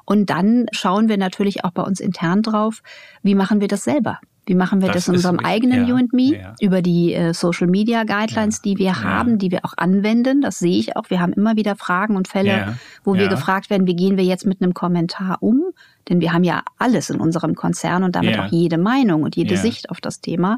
Und 0.04 0.30
dann 0.30 0.66
schauen 0.70 1.08
wir 1.08 1.16
natürlich 1.16 1.64
auch 1.64 1.72
bei 1.72 1.82
uns 1.82 1.98
intern 1.98 2.42
drauf, 2.42 2.82
wie 3.22 3.34
machen 3.34 3.60
wir 3.60 3.68
das 3.68 3.84
selber? 3.84 4.20
Wie 4.46 4.54
machen 4.54 4.82
wir 4.82 4.88
das, 4.88 4.96
das 4.96 5.08
in 5.08 5.14
unserem 5.14 5.38
eigenen 5.38 5.82
ja, 5.82 5.88
You 5.88 5.96
and 5.96 6.12
Me 6.12 6.36
ja. 6.36 6.54
über 6.60 6.82
die 6.82 7.14
äh, 7.14 7.32
Social 7.32 7.66
Media 7.66 8.04
Guidelines, 8.04 8.56
ja, 8.56 8.62
die 8.64 8.78
wir 8.78 9.02
haben, 9.02 9.38
die 9.38 9.50
wir 9.50 9.64
auch 9.64 9.74
anwenden? 9.76 10.42
Das 10.42 10.58
sehe 10.58 10.78
ich 10.78 10.96
auch. 10.96 11.08
Wir 11.08 11.20
haben 11.20 11.32
immer 11.32 11.56
wieder 11.56 11.76
Fragen 11.76 12.16
und 12.16 12.28
Fälle, 12.28 12.76
wo 13.04 13.14
wir 13.14 13.28
gefragt 13.28 13.70
werden, 13.70 13.86
wie 13.86 13.96
gehen 13.96 14.16
wir 14.16 14.24
jetzt 14.24 14.44
mit 14.44 14.60
einem 14.60 14.74
Kommentar 14.74 15.38
um? 15.40 15.62
Denn 16.08 16.20
wir 16.20 16.32
haben 16.32 16.44
ja 16.44 16.62
alles 16.78 17.08
in 17.10 17.20
unserem 17.20 17.54
Konzern 17.54 18.04
und 18.04 18.16
damit 18.16 18.38
auch 18.38 18.50
jede 18.50 18.76
Meinung 18.76 19.22
und 19.22 19.36
jede 19.36 19.56
Sicht 19.56 19.90
auf 19.90 20.00
das 20.00 20.20
Thema. 20.20 20.56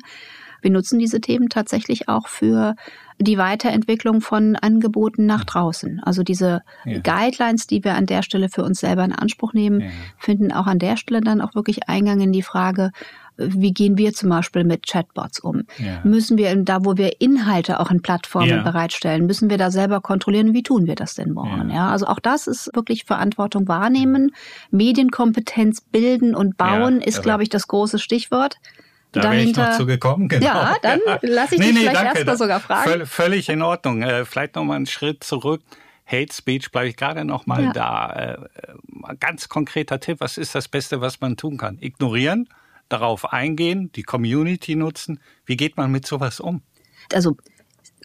Wir 0.63 0.71
nutzen 0.71 0.99
diese 0.99 1.21
Themen 1.21 1.49
tatsächlich 1.49 2.09
auch 2.09 2.27
für 2.27 2.75
die 3.19 3.39
Weiterentwicklung 3.39 4.21
von 4.21 4.57
Angeboten 4.57 5.25
nach 5.25 5.45
draußen. 5.45 6.01
Also 6.03 6.23
diese 6.23 6.63
ja. 6.85 6.99
Guidelines, 6.99 7.67
die 7.67 7.85
wir 7.85 7.95
an 7.95 8.07
der 8.07 8.23
Stelle 8.23 8.49
für 8.49 8.63
uns 8.65 8.81
selber 8.81 9.05
in 9.05 9.13
Anspruch 9.13 9.53
nehmen, 9.53 9.83
ja. 9.83 9.87
finden 10.19 10.53
auch 10.53 10.67
an 10.67 10.79
der 10.79 10.97
Stelle 10.97 11.21
dann 11.21 11.41
auch 11.41 11.55
wirklich 11.55 11.89
Eingang 11.89 12.21
in 12.21 12.33
die 12.33 12.43
Frage, 12.43 12.91
wie 13.37 13.73
gehen 13.73 13.99
wir 13.99 14.13
zum 14.13 14.31
Beispiel 14.31 14.65
mit 14.65 14.87
Chatbots 14.87 15.41
um? 15.41 15.65
Ja. 15.79 16.01
Müssen 16.05 16.39
wir 16.39 16.55
da, 16.57 16.85
wo 16.85 16.97
wir 16.97 17.21
Inhalte 17.21 17.81
auch 17.81 17.91
in 17.91 18.03
Plattformen 18.03 18.49
ja. 18.49 18.63
bereitstellen, 18.63 19.27
müssen 19.27 19.51
wir 19.51 19.59
da 19.59 19.71
selber 19.71 20.01
kontrollieren? 20.01 20.55
Wie 20.55 20.63
tun 20.63 20.87
wir 20.87 20.95
das 20.95 21.15
denn 21.15 21.33
morgen? 21.33 21.71
Ja. 21.71 21.77
ja. 21.77 21.89
also 21.91 22.07
auch 22.07 22.21
das 22.21 22.47
ist 22.47 22.71
wirklich 22.75 23.05
Verantwortung 23.05 23.69
wahrnehmen. 23.69 24.33
Medienkompetenz 24.71 25.81
bilden 25.81 26.35
und 26.35 26.57
bauen 26.57 27.01
ist, 27.01 27.23
glaube 27.23 27.43
ich, 27.43 27.49
das 27.49 27.69
große 27.69 27.99
Stichwort. 27.99 28.57
Da 29.13 29.21
dahinter, 29.21 29.63
wäre 29.63 29.69
ich 29.69 29.73
noch 29.73 29.79
zu 29.79 29.87
gekommen, 29.87 30.29
genau. 30.29 30.47
Ja, 30.47 30.77
dann 30.83 31.01
lasse 31.23 31.55
ich 31.55 31.61
dich 31.61 31.73
nee, 31.73 31.81
vielleicht 31.81 32.17
erstmal 32.17 32.37
sogar 32.37 32.61
fragen. 32.61 32.91
Völ 32.91 33.07
völlig 33.07 33.49
in 33.49 33.63
Ordnung. 33.63 34.03
Äh, 34.03 34.25
vielleicht 34.25 34.57
noch 34.57 34.65
mal 34.65 34.77
einen 34.77 34.87
Schritt 34.87 35.25
zurück. 35.25 35.63
Hate 36.07 36.33
Speech 36.33 36.71
bleibe 36.71 36.89
ich 36.89 36.97
gerade 36.97 37.25
noch 37.25 37.47
mal 37.47 37.65
ja. 37.65 37.73
da. 37.73 38.13
Äh, 38.13 39.17
ganz 39.19 39.49
konkreter 39.49 40.01
Tipp, 40.01 40.21
was 40.21 40.39
ist 40.39 40.55
das 40.55 40.69
Beste, 40.69 41.01
was 41.01 41.21
man 41.21 41.37
tun 41.37 41.57
kann? 41.57 41.79
Ignorieren? 41.81 42.49
Darauf 42.89 43.33
eingehen, 43.33 43.91
die 43.93 44.03
Community 44.03 44.77
nutzen. 44.77 45.21
Wie 45.45 45.57
geht 45.57 45.77
man 45.77 45.91
mit 45.91 46.07
sowas 46.07 46.41
um? 46.41 46.63
Also 47.13 47.37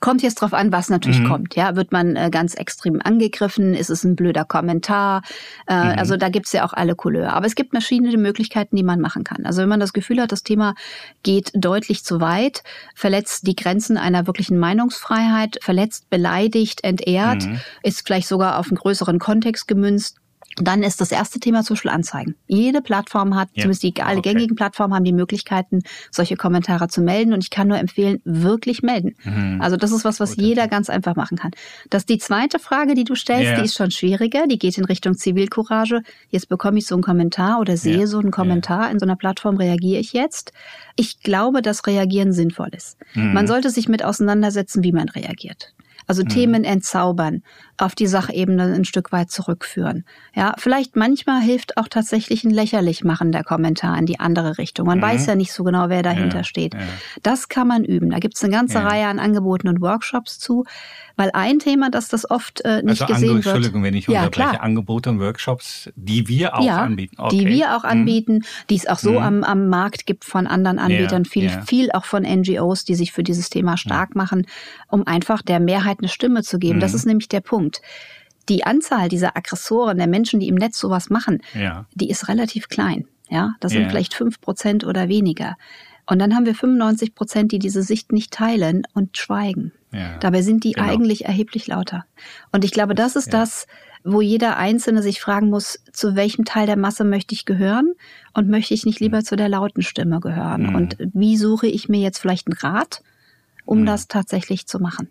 kommt 0.02 0.24
jetzt 0.24 0.42
drauf 0.42 0.54
an, 0.54 0.72
was 0.74 0.90
natürlich 0.90 1.20
mhm. 1.20 1.30
kommt. 1.30 1.56
Ja, 1.56 1.76
wird 1.76 1.92
man 1.92 2.16
äh, 2.16 2.30
ganz 2.32 2.56
extrem 2.56 3.00
angegriffen? 3.02 3.74
Ist 3.74 3.90
es 3.90 4.04
ein 4.04 4.16
blöder 4.16 4.44
Kommentar? 4.44 5.22
Äh, 5.68 5.76
mhm. 5.76 6.00
Also 6.00 6.18
da 6.18 6.30
gibt's 6.30 6.52
ja 6.52 6.66
auch 6.66 6.74
alle 6.74 6.96
Couleur. 6.96 7.34
Aber 7.34 7.46
es 7.46 7.56
gibt 7.56 7.72
verschiedene 7.72 8.18
Möglichkeiten, 8.18 8.76
die 8.76 8.84
man 8.84 9.00
machen 9.00 9.24
kann. 9.24 9.46
Also 9.46 9.62
wenn 9.62 9.70
man 9.70 9.80
das 9.80 9.94
Gefühl 9.94 10.20
hat, 10.20 10.32
das 10.32 10.44
Thema 10.44 10.74
geht 11.24 11.52
deutlich 11.54 12.04
zu 12.04 12.20
weit, 12.20 12.64
verletzt 12.96 13.48
die 13.48 13.56
Grenzen 13.56 13.98
einer 13.98 14.28
wirklichen 14.28 14.58
Meinungsfreiheit, 14.58 15.60
verletzt, 15.62 16.10
beleidigt, 16.10 16.84
entehrt, 16.84 17.46
mhm. 17.46 17.60
ist 17.84 18.06
vielleicht 18.06 18.28
sogar 18.28 18.58
auf 18.58 18.68
einen 18.68 18.78
größeren 18.78 19.20
Kontext 19.20 19.68
gemünzt, 19.68 20.18
dann 20.58 20.84
ist 20.84 21.00
das 21.00 21.12
erste 21.12 21.40
Thema 21.40 21.64
Social 21.64 21.94
Anzeigen. 21.94 22.36
Jede 22.48 22.82
Plattform 22.82 23.36
hat, 23.36 23.50
ja. 23.54 23.62
zumindest 23.62 23.84
die 23.84 23.94
alle 24.02 24.20
okay. 24.20 24.34
gängigen 24.34 24.56
Plattformen 24.56 24.94
haben 24.94 25.04
die 25.04 25.14
Möglichkeiten, 25.14 25.82
solche 26.12 26.36
Kommentare 26.36 26.88
zu 26.88 27.02
melden. 27.02 27.34
Und 27.34 27.44
ich 27.44 27.50
kann 27.50 27.68
nur 27.68 27.78
empfehlen, 27.78 28.22
wirklich 28.26 28.82
melden. 28.82 29.16
Mhm. 29.24 29.62
Also 29.62 29.78
das 29.78 29.92
ist 29.92 30.04
was, 30.04 30.20
was 30.20 30.36
Gut, 30.36 30.44
jeder 30.44 30.68
ganz 30.68 30.90
einfach 30.90 31.16
machen 31.16 31.38
kann. 31.38 31.52
Das 31.90 32.06
die 32.06 32.18
zweite 32.18 32.60
Frage, 32.60 32.96
die 32.96 33.04
du 33.04 33.16
stellst, 33.16 33.52
ja. 33.52 33.60
die 33.60 33.66
ist 33.66 33.76
schon 33.76 33.92
schwieriger. 33.92 34.48
Die 34.48 34.60
geht 34.60 34.78
in 34.78 34.86
Richtung 34.86 35.16
Zivilcourage. 35.16 36.02
Jetzt 36.30 36.50
bekomme 36.50 36.80
ich 36.80 36.86
so 36.86 36.96
einen 36.96 37.04
Kommentar 37.04 37.60
oder 37.60 37.78
sehe 37.78 38.02
ja. 38.02 38.08
so 38.08 38.20
einen 38.20 38.32
Kommentar 38.32 38.92
in 38.92 39.00
so 39.00 39.06
einer 39.06 39.16
Plattform, 39.16 39.58
reagiere 39.58 40.00
ich 40.00 40.14
jetzt? 40.14 40.52
Ich 40.96 41.22
glaube, 41.22 41.62
dass 41.62 41.88
Reagieren 41.88 42.34
sinnvoll 42.34 42.70
ist. 42.76 42.98
Mhm. 43.14 43.34
Man 43.34 43.48
sollte 43.48 43.70
sich 43.70 43.88
mit 43.88 44.04
auseinandersetzen, 44.04 44.84
wie 44.84 44.92
man 44.92 45.10
reagiert. 45.10 45.74
Also 46.08 46.24
mhm. 46.24 46.30
Themen 46.30 46.64
entzaubern, 46.64 47.44
auf 47.78 47.96
die 47.96 48.08
Sachebene 48.08 48.64
ein 48.74 48.86
Stück 48.86 49.12
weit 49.12 49.32
zurückführen. 49.32 50.06
Ja, 50.36 50.54
vielleicht 50.58 50.96
manchmal 50.96 51.42
hilft 51.42 51.78
auch 51.78 51.88
tatsächlich 51.88 52.44
ein 52.44 52.52
lächerlich 52.52 53.04
machen 53.04 53.32
der 53.32 53.44
Kommentar 53.44 53.98
in 53.98 54.06
die 54.06 54.20
andere 54.20 54.58
Richtung. 54.58 54.86
Man 54.88 55.00
mhm. 55.00 55.04
weiß 55.04 55.26
ja 55.26 55.36
nicht 55.36 55.52
so 55.52 55.64
genau, 55.64 55.90
wer 55.90 56.04
dahinter 56.04 56.38
ja, 56.38 56.44
steht. 56.44 56.74
Ja. 56.74 56.80
Das 57.24 57.50
kann 57.50 57.68
man 57.68 57.84
üben. 57.84 58.12
Da 58.12 58.20
gibt 58.20 58.36
es 58.36 58.44
eine 58.44 58.54
ganze 58.54 58.80
ja. 58.80 58.88
Reihe 58.88 59.08
an 59.08 59.20
Angeboten 59.20 59.68
und 59.68 59.82
Workshops 59.82 60.40
zu. 60.40 60.66
Weil 61.18 61.32
ein 61.34 61.60
Thema, 61.60 61.90
dass 61.90 62.08
das 62.08 62.30
oft 62.30 62.62
äh, 62.62 62.82
nicht 62.82 63.02
also 63.02 63.14
gesehen 63.14 63.36
wird. 63.36 63.46
Entschuldigung, 63.46 63.84
wenn 63.84 63.94
ich 63.94 64.08
unterbreche, 64.08 64.32
klar. 64.32 64.62
Angebote 64.62 65.10
und 65.10 65.20
Workshops, 65.20 65.90
die 65.96 66.28
wir 66.28 66.56
auch 66.56 66.68
anbieten. 66.68 67.16
Okay. 67.18 67.38
Die 67.38 67.46
wir 67.48 67.76
auch 67.76 67.84
mhm. 67.84 67.90
anbieten, 67.90 68.34
mhm. 68.36 68.44
die 68.70 68.76
es 68.76 68.88
auch 68.88 68.98
so 68.98 69.12
mhm. 69.12 69.18
am, 69.18 69.44
am 69.44 69.68
Markt 69.68 70.06
gibt 70.06 70.26
von 70.26 70.48
anderen 70.48 70.80
Anbietern, 70.80 71.26
viel, 71.26 71.50
viel 71.66 71.92
auch 71.92 72.06
von 72.06 72.24
NGOs, 72.24 72.86
die 72.86 72.96
sich 72.96 73.12
für 73.12 73.24
dieses 73.24 73.50
Thema 73.50 73.78
stark 73.78 74.16
machen, 74.16 74.48
um 74.88 75.06
einfach 75.06 75.42
der 75.42 75.60
Mehrheit 75.60 76.00
eine 76.00 76.10
Stimme 76.10 76.44
zu 76.44 76.60
geben. 76.60 76.80
Das 76.80 76.92
mhm. 76.92 76.98
ist 76.98 77.06
nämlich 77.06 77.30
der 77.30 77.42
Punkt 77.42 77.71
die 78.50 78.64
Anzahl 78.64 79.08
dieser 79.08 79.38
Aggressoren, 79.38 79.98
der 79.98 80.08
Menschen, 80.08 80.40
die 80.40 80.48
im 80.48 80.56
Netz 80.56 80.80
sowas 80.80 81.10
machen, 81.10 81.42
ja. 81.54 81.86
die 81.94 82.10
ist 82.10 82.28
relativ 82.28 82.68
klein. 82.68 83.08
Ja, 83.30 83.56
das 83.62 83.72
sind 83.72 83.88
vielleicht 83.88 84.14
fünf 84.14 84.42
Prozent 84.42 84.84
oder 84.84 85.08
weniger. 85.08 85.56
Und 86.06 86.20
dann 86.20 86.36
haben 86.36 86.46
wir 86.46 86.54
95 86.54 87.16
Prozent, 87.16 87.54
die 87.54 87.60
diese 87.60 87.82
Sicht 87.82 88.12
nicht 88.12 88.34
teilen 88.34 88.84
und 88.94 89.18
schweigen. 89.18 89.72
Ja. 89.94 90.18
Dabei 90.18 90.42
sind 90.42 90.66
die 90.66 90.74
genau. 90.74 90.88
eigentlich 90.88 91.26
erheblich 91.26 91.68
lauter. 91.68 92.06
Und 92.52 92.66
ich 92.66 92.72
glaube, 92.72 92.94
das 92.94 93.16
ist 93.16 93.32
ja. 93.32 93.40
das, 93.40 93.68
wo 94.04 94.20
jeder 94.20 94.58
Einzelne 94.58 95.02
sich 95.02 95.22
fragen 95.22 95.50
muss, 95.50 95.80
zu 95.94 96.16
welchem 96.16 96.44
Teil 96.44 96.66
der 96.66 96.78
Masse 96.78 97.06
möchte 97.06 97.34
ich 97.34 97.46
gehören 97.46 97.94
und 98.34 98.50
möchte 98.50 98.74
ich 98.74 98.86
nicht 98.86 99.00
lieber 99.00 99.20
mhm. 99.20 99.26
zu 99.26 99.36
der 99.38 99.48
lauten 99.48 99.82
Stimme 99.82 100.20
gehören? 100.20 100.68
Mhm. 100.68 100.76
Und 100.76 100.98
wie 101.14 101.38
suche 101.38 101.68
ich 101.68 101.88
mir 101.88 102.02
jetzt 102.02 102.18
vielleicht 102.18 102.48
einen 102.48 102.58
Rat, 102.58 103.02
um 103.64 103.82
mhm. 103.82 103.86
das 103.86 104.10
tatsächlich 104.10 104.68
zu 104.68 104.80
machen? 104.80 105.10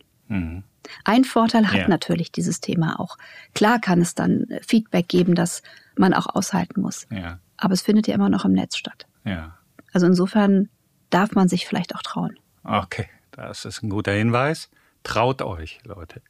Ein 1.05 1.25
Vorteil 1.25 1.69
hat 1.69 1.77
ja. 1.77 1.89
natürlich 1.89 2.33
dieses 2.33 2.61
Thema 2.61 2.99
auch. 2.99 3.17
Klar 3.55 3.81
kann 3.81 4.01
es 4.01 4.15
dann 4.15 4.47
Feedback 4.67 5.09
geben, 5.09 5.35
das 5.35 5.63
man 5.97 6.15
auch 6.15 6.27
aushalten 6.35 6.81
muss. 6.81 7.07
Ja. 7.11 7.39
Aber 7.57 7.75
es 7.75 7.83
findet 7.83 8.07
ja 8.07 8.15
immer 8.15 8.29
noch 8.29 8.45
im 8.45 8.53
Netz 8.53 8.77
statt. 8.77 9.07
Ja. 9.25 9.57
Also 9.93 10.07
insofern 10.07 10.69
darf 11.11 11.33
man 11.33 11.49
sich 11.49 11.67
vielleicht 11.67 11.95
auch 11.95 12.03
trauen. 12.03 12.39
Okay, 12.65 13.09
das 13.33 13.65
ist 13.65 13.83
ein 13.83 13.91
guter 13.91 14.13
Hinweis. 14.13 14.71
Traut 15.03 15.43
euch, 15.43 15.81
Leute. 15.85 16.23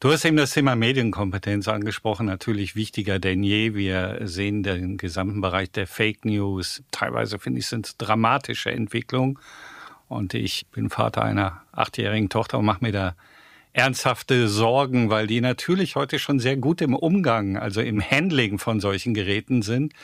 Du 0.00 0.10
hast 0.10 0.24
eben 0.24 0.36
das 0.36 0.50
Thema 0.50 0.74
Medienkompetenz 0.74 1.68
angesprochen, 1.68 2.26
natürlich 2.26 2.74
wichtiger 2.74 3.20
denn 3.20 3.44
je. 3.44 3.74
Wir 3.74 4.18
sehen 4.22 4.64
den 4.64 4.96
gesamten 4.96 5.40
Bereich 5.40 5.70
der 5.70 5.86
Fake 5.86 6.24
News. 6.24 6.82
Teilweise 6.90 7.38
finde 7.38 7.60
ich, 7.60 7.68
sind 7.68 7.86
es 7.86 7.96
dramatische 7.98 8.72
Entwicklungen. 8.72 9.38
Und 10.08 10.34
ich 10.34 10.66
bin 10.72 10.90
Vater 10.90 11.22
einer 11.22 11.62
achtjährigen 11.70 12.28
Tochter 12.28 12.58
und 12.58 12.64
mache 12.64 12.84
mir 12.84 12.90
da 12.90 13.14
ernsthafte 13.72 14.48
Sorgen, 14.48 15.10
weil 15.10 15.26
die 15.26 15.40
natürlich 15.40 15.96
heute 15.96 16.18
schon 16.18 16.38
sehr 16.38 16.56
gut 16.56 16.80
im 16.80 16.94
Umgang, 16.94 17.56
also 17.56 17.80
im 17.80 18.02
Handling 18.02 18.58
von 18.58 18.80
solchen 18.80 19.14
Geräten 19.14 19.62
sind. 19.62 19.94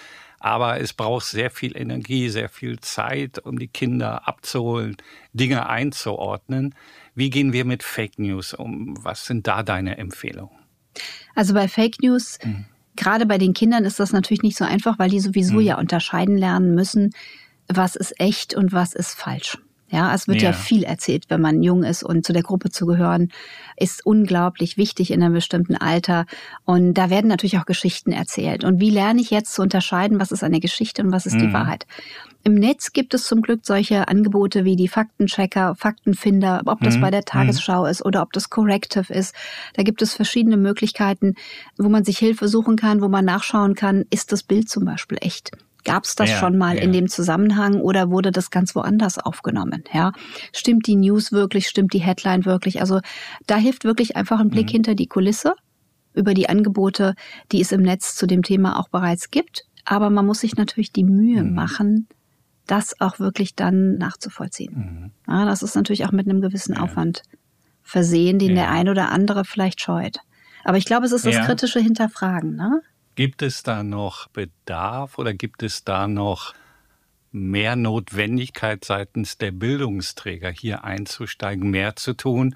Aber 0.40 0.80
es 0.80 0.92
braucht 0.92 1.26
sehr 1.26 1.50
viel 1.50 1.76
Energie, 1.76 2.28
sehr 2.28 2.48
viel 2.48 2.78
Zeit, 2.78 3.40
um 3.40 3.58
die 3.58 3.66
Kinder 3.66 4.28
abzuholen, 4.28 4.96
Dinge 5.32 5.68
einzuordnen. 5.68 6.74
Wie 7.14 7.28
gehen 7.28 7.52
wir 7.52 7.64
mit 7.64 7.82
Fake 7.82 8.18
News 8.18 8.54
um? 8.54 8.96
Was 9.02 9.26
sind 9.26 9.48
da 9.48 9.62
deine 9.64 9.98
Empfehlungen? 9.98 10.56
Also 11.34 11.54
bei 11.54 11.66
Fake 11.66 12.00
News, 12.02 12.38
mhm. 12.44 12.66
gerade 12.94 13.26
bei 13.26 13.36
den 13.36 13.52
Kindern 13.52 13.84
ist 13.84 13.98
das 13.98 14.12
natürlich 14.12 14.42
nicht 14.42 14.56
so 14.56 14.64
einfach, 14.64 14.98
weil 14.98 15.10
die 15.10 15.20
sowieso 15.20 15.54
mhm. 15.54 15.60
ja 15.60 15.78
unterscheiden 15.78 16.38
lernen 16.38 16.74
müssen, 16.74 17.12
was 17.66 17.96
ist 17.96 18.18
echt 18.20 18.54
und 18.54 18.72
was 18.72 18.94
ist 18.94 19.14
falsch. 19.14 19.58
Ja, 19.90 20.14
es 20.14 20.28
wird 20.28 20.42
ja. 20.42 20.50
ja. 20.50 20.52
viel 20.52 20.82
erzählt, 20.82 21.24
wenn 21.28 21.40
man 21.40 21.62
jung 21.62 21.82
ist 21.82 22.02
und 22.02 22.24
zu 22.24 22.32
der 22.32 22.42
Gruppe 22.42 22.70
zu 22.70 22.84
gehören, 22.86 23.30
ist 23.76 24.04
unglaublich 24.04 24.76
wichtig 24.76 25.10
in 25.10 25.22
einem 25.22 25.34
bestimmten 25.34 25.76
Alter. 25.76 26.26
Und 26.64 26.94
da 26.94 27.08
werden 27.08 27.28
natürlich 27.28 27.58
auch 27.58 27.64
Geschichten 27.64 28.12
erzählt. 28.12 28.64
Und 28.64 28.80
wie 28.80 28.90
lerne 28.90 29.20
ich 29.20 29.30
jetzt 29.30 29.54
zu 29.54 29.62
unterscheiden, 29.62 30.20
was 30.20 30.30
ist 30.30 30.44
eine 30.44 30.60
Geschichte 30.60 31.02
und 31.02 31.12
was 31.12 31.24
ist 31.24 31.34
mhm. 31.34 31.40
die 31.40 31.52
Wahrheit? 31.52 31.86
Im 32.44 32.54
Netz 32.54 32.92
gibt 32.92 33.14
es 33.14 33.26
zum 33.26 33.42
Glück 33.42 33.60
solche 33.62 34.08
Angebote 34.08 34.64
wie 34.64 34.76
die 34.76 34.88
Faktenchecker, 34.88 35.74
Faktenfinder, 35.74 36.62
ob 36.66 36.80
das 36.80 36.96
mhm. 36.96 37.00
bei 37.00 37.10
der 37.10 37.24
Tagesschau 37.24 37.82
mhm. 37.82 37.88
ist 37.88 38.04
oder 38.04 38.22
ob 38.22 38.32
das 38.32 38.50
Corrective 38.50 39.12
ist. 39.12 39.34
Da 39.74 39.82
gibt 39.82 40.02
es 40.02 40.14
verschiedene 40.14 40.56
Möglichkeiten, 40.56 41.34
wo 41.76 41.88
man 41.88 42.04
sich 42.04 42.18
Hilfe 42.18 42.48
suchen 42.48 42.76
kann, 42.76 43.00
wo 43.00 43.08
man 43.08 43.24
nachschauen 43.24 43.74
kann, 43.74 44.04
ist 44.10 44.32
das 44.32 44.42
Bild 44.42 44.68
zum 44.68 44.84
Beispiel 44.84 45.18
echt? 45.20 45.50
Gab 45.84 46.04
es 46.04 46.16
das 46.16 46.30
ja, 46.30 46.38
schon 46.38 46.58
mal 46.58 46.76
ja. 46.76 46.82
in 46.82 46.92
dem 46.92 47.08
Zusammenhang 47.08 47.80
oder 47.80 48.10
wurde 48.10 48.32
das 48.32 48.50
ganz 48.50 48.74
woanders 48.74 49.18
aufgenommen? 49.18 49.84
Ja, 49.92 50.12
stimmt 50.52 50.86
die 50.86 50.96
News 50.96 51.32
wirklich? 51.32 51.68
Stimmt 51.68 51.92
die 51.92 52.00
Headline 52.00 52.44
wirklich? 52.44 52.80
Also 52.80 53.00
da 53.46 53.56
hilft 53.56 53.84
wirklich 53.84 54.16
einfach 54.16 54.40
ein 54.40 54.50
Blick 54.50 54.66
mhm. 54.66 54.72
hinter 54.72 54.94
die 54.94 55.06
Kulisse 55.06 55.54
über 56.14 56.34
die 56.34 56.48
Angebote, 56.48 57.14
die 57.52 57.60
es 57.60 57.72
im 57.72 57.82
Netz 57.82 58.16
zu 58.16 58.26
dem 58.26 58.42
Thema 58.42 58.78
auch 58.78 58.88
bereits 58.88 59.30
gibt. 59.30 59.64
Aber 59.84 60.10
man 60.10 60.26
muss 60.26 60.40
sich 60.40 60.56
natürlich 60.56 60.92
die 60.92 61.04
Mühe 61.04 61.42
mhm. 61.42 61.54
machen, 61.54 62.08
das 62.66 63.00
auch 63.00 63.18
wirklich 63.18 63.54
dann 63.54 63.96
nachzuvollziehen. 63.96 65.12
Mhm. 65.26 65.32
Ja, 65.32 65.44
das 65.44 65.62
ist 65.62 65.74
natürlich 65.74 66.04
auch 66.04 66.12
mit 66.12 66.28
einem 66.28 66.40
gewissen 66.40 66.74
ja. 66.74 66.82
Aufwand 66.82 67.22
versehen, 67.82 68.38
den 68.38 68.54
der 68.54 68.70
ein 68.70 68.88
oder 68.88 69.10
andere 69.10 69.44
vielleicht 69.44 69.80
scheut. 69.80 70.18
Aber 70.64 70.76
ich 70.76 70.84
glaube, 70.84 71.06
es 71.06 71.12
ist 71.12 71.24
das 71.24 71.46
kritische 71.46 71.80
Hinterfragen. 71.80 72.54
Ne? 72.54 72.82
Gibt 73.18 73.42
es 73.42 73.64
da 73.64 73.82
noch 73.82 74.28
Bedarf 74.28 75.18
oder 75.18 75.34
gibt 75.34 75.64
es 75.64 75.82
da 75.82 76.06
noch 76.06 76.54
mehr 77.32 77.74
Notwendigkeit 77.74 78.84
seitens 78.84 79.38
der 79.38 79.50
Bildungsträger 79.50 80.52
hier 80.52 80.84
einzusteigen, 80.84 81.68
mehr 81.68 81.96
zu 81.96 82.12
tun? 82.14 82.54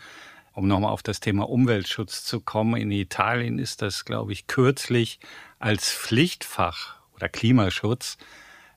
Um 0.53 0.68
nochmal 0.68 0.92
auf 0.92 1.03
das 1.03 1.18
Thema 1.18 1.48
Umweltschutz 1.48 2.25
zu 2.25 2.40
kommen. 2.40 2.81
In 2.81 2.92
Italien 2.92 3.59
ist 3.59 3.83
das, 3.83 4.05
glaube 4.05 4.31
ich, 4.31 4.46
kürzlich 4.46 5.18
als 5.59 5.92
Pflichtfach 5.92 7.01
oder 7.16 7.29
Klimaschutz 7.29 8.16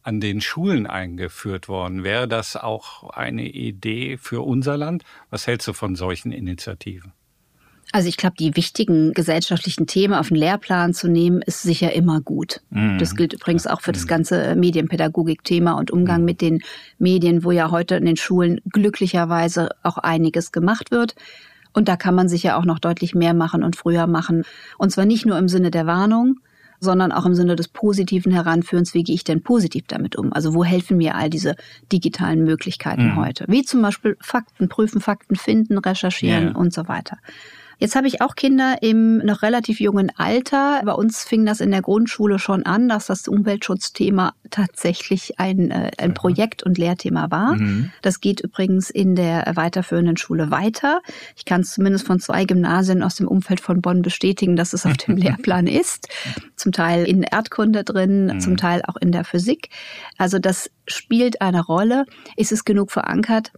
an 0.01 0.19
den 0.19 0.41
Schulen 0.41 0.87
eingeführt 0.87 1.67
worden. 1.67 2.03
Wäre 2.03 2.27
das 2.27 2.55
auch 2.55 3.11
eine 3.11 3.47
Idee 3.47 4.17
für 4.17 4.41
unser 4.41 4.75
Land? 4.75 5.03
Was 5.29 5.45
hältst 5.45 5.67
du 5.67 5.73
von 5.73 5.95
solchen 5.95 6.31
Initiativen? 6.31 7.13
Also 7.91 8.09
ich 8.09 8.17
glaube, 8.17 8.35
die 8.37 8.55
wichtigen 8.55 9.13
gesellschaftlichen 9.13 9.87
Themen 9.87 10.13
auf 10.13 10.29
den 10.29 10.37
Lehrplan 10.37 10.93
zu 10.93 11.07
nehmen, 11.07 11.41
ist 11.41 11.61
sicher 11.61 11.93
immer 11.93 12.19
gut. 12.19 12.61
Mhm. 12.71 12.97
Das 12.97 13.15
gilt 13.15 13.33
übrigens 13.33 13.67
auch 13.67 13.81
für 13.81 13.91
das 13.91 14.03
mhm. 14.03 14.07
ganze 14.07 14.55
Medienpädagogik-Thema 14.55 15.73
und 15.73 15.91
Umgang 15.91 16.19
mhm. 16.19 16.25
mit 16.25 16.41
den 16.41 16.61
Medien, 16.97 17.43
wo 17.43 17.51
ja 17.51 17.71
heute 17.71 17.95
in 17.95 18.05
den 18.05 18.17
Schulen 18.17 18.59
glücklicherweise 18.69 19.69
auch 19.83 19.97
einiges 19.97 20.51
gemacht 20.51 20.91
wird. 20.91 21.15
Und 21.73 21.87
da 21.87 21.97
kann 21.97 22.15
man 22.15 22.29
sicher 22.29 22.57
auch 22.57 22.65
noch 22.65 22.79
deutlich 22.79 23.15
mehr 23.15 23.33
machen 23.33 23.63
und 23.63 23.75
früher 23.75 24.07
machen. 24.07 24.43
Und 24.77 24.91
zwar 24.91 25.05
nicht 25.05 25.25
nur 25.25 25.37
im 25.37 25.49
Sinne 25.49 25.71
der 25.71 25.85
Warnung, 25.85 26.39
sondern 26.79 27.11
auch 27.11 27.25
im 27.25 27.33
Sinne 27.33 27.55
des 27.55 27.67
positiven 27.67 28.31
Heranführens, 28.31 28.93
wie 28.93 29.03
gehe 29.03 29.15
ich 29.15 29.23
denn 29.23 29.41
positiv 29.41 29.85
damit 29.87 30.15
um? 30.15 30.33
Also 30.33 30.53
wo 30.53 30.63
helfen 30.63 30.97
mir 30.97 31.15
all 31.15 31.29
diese 31.29 31.55
digitalen 31.91 32.43
Möglichkeiten 32.43 33.11
mhm. 33.11 33.15
heute? 33.17 33.45
Wie 33.47 33.63
zum 33.63 33.81
Beispiel 33.81 34.17
Fakten 34.21 34.69
prüfen, 34.69 35.01
Fakten 35.01 35.35
finden, 35.35 35.77
recherchieren 35.77 36.49
yeah. 36.49 36.55
und 36.55 36.73
so 36.73 36.87
weiter. 36.87 37.17
Jetzt 37.77 37.95
habe 37.95 38.07
ich 38.07 38.21
auch 38.21 38.35
Kinder 38.35 38.77
im 38.81 39.17
noch 39.17 39.41
relativ 39.41 39.79
jungen 39.79 40.11
Alter. 40.15 40.81
Bei 40.85 40.93
uns 40.93 41.23
fing 41.23 41.45
das 41.45 41.59
in 41.59 41.71
der 41.71 41.81
Grundschule 41.81 42.39
schon 42.39 42.65
an, 42.65 42.89
dass 42.89 43.07
das 43.07 43.27
Umweltschutzthema 43.27 44.33
tatsächlich 44.49 45.39
ein, 45.39 45.71
äh, 45.71 45.91
ein 45.97 46.13
Projekt 46.13 46.63
und 46.63 46.77
Lehrthema 46.77 47.31
war. 47.31 47.55
Mhm. 47.55 47.91
Das 48.01 48.21
geht 48.21 48.41
übrigens 48.41 48.89
in 48.89 49.15
der 49.15 49.51
weiterführenden 49.55 50.17
Schule 50.17 50.51
weiter. 50.51 51.01
Ich 51.35 51.45
kann 51.45 51.61
es 51.61 51.73
zumindest 51.73 52.05
von 52.05 52.19
zwei 52.19 52.45
Gymnasien 52.45 53.03
aus 53.03 53.15
dem 53.15 53.27
Umfeld 53.27 53.59
von 53.59 53.81
Bonn 53.81 54.01
bestätigen, 54.01 54.55
dass 54.55 54.73
es 54.73 54.85
auf 54.85 54.97
dem 54.97 55.17
Lehrplan 55.17 55.67
ist. 55.67 56.07
Zum 56.55 56.71
Teil 56.71 57.05
in 57.05 57.23
Erdkunde 57.23 57.83
drin, 57.83 58.27
mhm. 58.27 58.39
zum 58.39 58.57
Teil 58.57 58.81
auch 58.87 58.95
in 58.95 59.11
der 59.11 59.23
Physik. 59.23 59.69
Also 60.17 60.39
das 60.39 60.69
spielt 60.87 61.41
eine 61.41 61.63
Rolle. 61.63 62.05
Ist 62.37 62.51
es 62.51 62.65
genug 62.65 62.91
verankert? 62.91 63.51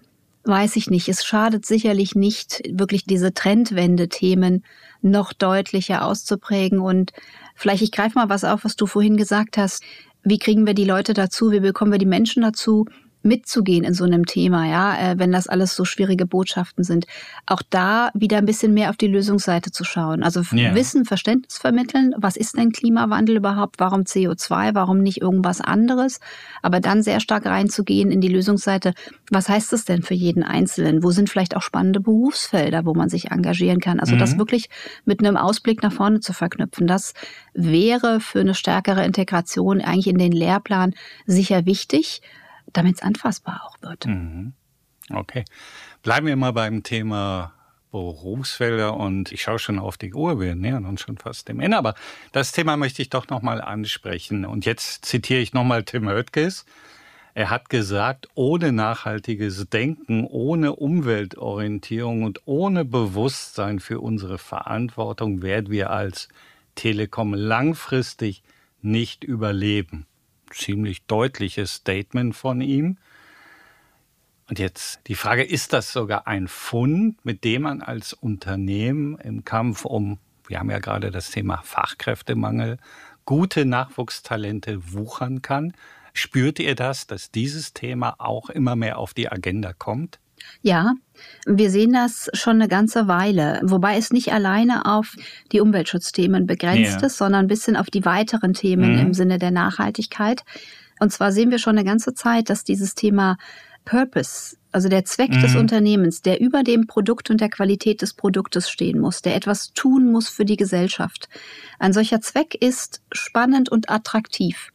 Weiß 0.47 0.75
ich 0.75 0.89
nicht. 0.89 1.09
Es 1.09 1.25
schadet 1.25 1.65
sicherlich 1.65 2.15
nicht, 2.15 2.61
wirklich 2.69 3.05
diese 3.05 3.33
Trendwende-Themen 3.33 4.63
noch 5.01 5.33
deutlicher 5.33 6.05
auszuprägen. 6.05 6.79
Und 6.79 7.11
vielleicht, 7.55 7.83
ich 7.83 7.91
greife 7.91 8.17
mal 8.17 8.29
was 8.29 8.43
auf, 8.43 8.63
was 8.63 8.75
du 8.75 8.85
vorhin 8.85 9.17
gesagt 9.17 9.57
hast. 9.57 9.83
Wie 10.23 10.39
kriegen 10.39 10.65
wir 10.65 10.73
die 10.73 10.85
Leute 10.85 11.13
dazu? 11.13 11.51
Wie 11.51 11.59
bekommen 11.59 11.91
wir 11.91 11.99
die 11.99 12.05
Menschen 12.05 12.41
dazu, 12.43 12.85
mitzugehen 13.23 13.83
in 13.83 13.93
so 13.93 14.03
einem 14.03 14.25
Thema, 14.25 14.65
ja, 14.67 15.11
äh, 15.11 15.19
wenn 15.19 15.31
das 15.31 15.47
alles 15.47 15.75
so 15.75 15.85
schwierige 15.85 16.25
Botschaften 16.25 16.83
sind. 16.83 17.05
Auch 17.45 17.61
da 17.69 18.09
wieder 18.13 18.37
ein 18.37 18.45
bisschen 18.45 18.73
mehr 18.73 18.89
auf 18.89 18.97
die 18.97 19.07
Lösungsseite 19.07 19.71
zu 19.71 19.83
schauen. 19.83 20.23
Also 20.23 20.41
yeah. 20.53 20.73
Wissen, 20.75 21.05
Verständnis 21.05 21.57
vermitteln. 21.57 22.13
Was 22.17 22.37
ist 22.37 22.57
denn 22.57 22.71
Klimawandel 22.71 23.37
überhaupt? 23.37 23.79
Warum 23.79 24.01
CO2? 24.01 24.73
Warum 24.73 25.01
nicht 25.01 25.21
irgendwas 25.21 25.61
anderes? 25.61 26.19
Aber 26.61 26.79
dann 26.79 27.03
sehr 27.03 27.19
stark 27.19 27.45
reinzugehen 27.45 28.11
in 28.11 28.21
die 28.21 28.29
Lösungsseite. 28.29 28.93
Was 29.29 29.49
heißt 29.49 29.73
das 29.73 29.85
denn 29.85 30.01
für 30.01 30.13
jeden 30.13 30.43
Einzelnen? 30.43 31.03
Wo 31.03 31.11
sind 31.11 31.29
vielleicht 31.29 31.55
auch 31.55 31.61
spannende 31.61 31.99
Berufsfelder, 31.99 32.85
wo 32.85 32.93
man 32.93 33.09
sich 33.09 33.31
engagieren 33.31 33.79
kann? 33.79 33.99
Also 33.99 34.15
mhm. 34.15 34.19
das 34.19 34.37
wirklich 34.37 34.69
mit 35.05 35.19
einem 35.19 35.37
Ausblick 35.37 35.83
nach 35.83 35.93
vorne 35.93 36.19
zu 36.19 36.33
verknüpfen. 36.33 36.87
Das 36.87 37.13
wäre 37.53 38.19
für 38.19 38.39
eine 38.39 38.53
stärkere 38.53 39.05
Integration 39.05 39.81
eigentlich 39.81 40.07
in 40.07 40.17
den 40.17 40.31
Lehrplan 40.31 40.93
sicher 41.25 41.65
wichtig 41.65 42.21
damit 42.73 42.95
es 42.95 43.01
anfassbar 43.01 43.61
auch 43.65 43.81
wird. 43.81 44.05
Mhm. 44.05 44.53
Okay. 45.09 45.45
Bleiben 46.03 46.27
wir 46.27 46.35
mal 46.35 46.51
beim 46.51 46.83
Thema 46.83 47.53
Berufsfelder 47.91 48.95
und 48.95 49.31
ich 49.31 49.41
schaue 49.41 49.59
schon 49.59 49.79
auf 49.79 49.97
die 49.97 50.13
Uhr, 50.13 50.39
wir 50.39 50.55
nähern 50.55 50.85
uns 50.85 51.01
schon 51.01 51.17
fast 51.17 51.47
dem 51.47 51.59
Ende, 51.59 51.77
aber 51.77 51.95
das 52.33 52.51
Thema 52.51 52.75
möchte 52.75 53.01
ich 53.01 53.09
doch 53.09 53.29
nochmal 53.29 53.61
ansprechen. 53.61 54.45
Und 54.45 54.65
jetzt 54.65 55.05
zitiere 55.05 55.39
ich 55.39 55.53
nochmal 55.53 55.83
Tim 55.83 56.09
Höttges. 56.09 56.65
Er 57.33 57.49
hat 57.49 57.69
gesagt, 57.69 58.27
ohne 58.33 58.71
nachhaltiges 58.71 59.69
Denken, 59.69 60.25
ohne 60.25 60.75
Umweltorientierung 60.75 62.23
und 62.23 62.41
ohne 62.45 62.83
Bewusstsein 62.83 63.79
für 63.79 64.01
unsere 64.01 64.37
Verantwortung 64.37 65.41
werden 65.41 65.69
wir 65.69 65.91
als 65.91 66.29
Telekom 66.75 67.33
langfristig 67.33 68.43
nicht 68.81 69.23
überleben 69.23 70.07
ziemlich 70.53 71.05
deutliches 71.05 71.75
Statement 71.75 72.35
von 72.35 72.61
ihm. 72.61 72.97
Und 74.49 74.59
jetzt 74.59 75.01
die 75.07 75.15
Frage, 75.15 75.43
ist 75.43 75.73
das 75.73 75.91
sogar 75.91 76.27
ein 76.27 76.47
Fund, 76.47 77.23
mit 77.25 77.43
dem 77.43 77.63
man 77.63 77.81
als 77.81 78.13
Unternehmen 78.13 79.17
im 79.19 79.43
Kampf 79.43 79.83
um, 79.83 80.19
wir 80.47 80.59
haben 80.59 80.71
ja 80.71 80.79
gerade 80.79 81.11
das 81.11 81.31
Thema 81.31 81.61
Fachkräftemangel, 81.63 82.77
gute 83.25 83.65
Nachwuchstalente 83.65 84.93
wuchern 84.93 85.41
kann? 85.41 85.73
Spürt 86.13 86.59
ihr 86.59 86.75
das, 86.75 87.07
dass 87.07 87.29
dieses 87.29 87.73
Thema 87.73 88.15
auch 88.19 88.49
immer 88.49 88.75
mehr 88.75 88.97
auf 88.97 89.13
die 89.13 89.29
Agenda 89.29 89.73
kommt? 89.73 90.19
Ja, 90.61 90.93
wir 91.45 91.69
sehen 91.69 91.93
das 91.93 92.29
schon 92.33 92.55
eine 92.55 92.67
ganze 92.67 93.07
Weile, 93.07 93.59
wobei 93.63 93.97
es 93.97 94.11
nicht 94.11 94.33
alleine 94.33 94.85
auf 94.85 95.15
die 95.51 95.61
Umweltschutzthemen 95.61 96.47
begrenzt 96.47 97.01
ja. 97.01 97.07
ist, 97.07 97.17
sondern 97.17 97.45
ein 97.45 97.47
bisschen 97.47 97.75
auf 97.75 97.87
die 97.87 98.05
weiteren 98.05 98.53
Themen 98.53 98.93
mhm. 98.93 98.99
im 98.99 99.13
Sinne 99.13 99.39
der 99.39 99.51
Nachhaltigkeit. 99.51 100.43
Und 100.99 101.11
zwar 101.11 101.31
sehen 101.31 101.51
wir 101.51 101.59
schon 101.59 101.77
eine 101.77 101.85
ganze 101.85 102.13
Zeit, 102.13 102.49
dass 102.49 102.63
dieses 102.63 102.95
Thema 102.95 103.37
Purpose, 103.85 104.57
also 104.71 104.89
der 104.89 105.05
Zweck 105.05 105.31
mhm. 105.31 105.41
des 105.41 105.55
Unternehmens, 105.55 106.21
der 106.21 106.41
über 106.41 106.63
dem 106.63 106.87
Produkt 106.87 107.29
und 107.29 107.39
der 107.39 107.49
Qualität 107.49 108.01
des 108.01 108.13
Produktes 108.13 108.69
stehen 108.69 108.99
muss, 108.99 109.21
der 109.21 109.35
etwas 109.35 109.73
tun 109.73 110.11
muss 110.11 110.27
für 110.27 110.43
die 110.43 110.57
Gesellschaft. 110.57 111.29
Ein 111.79 111.93
solcher 111.93 112.19
Zweck 112.19 112.55
ist 112.55 113.01
spannend 113.11 113.69
und 113.69 113.89
attraktiv. 113.89 114.71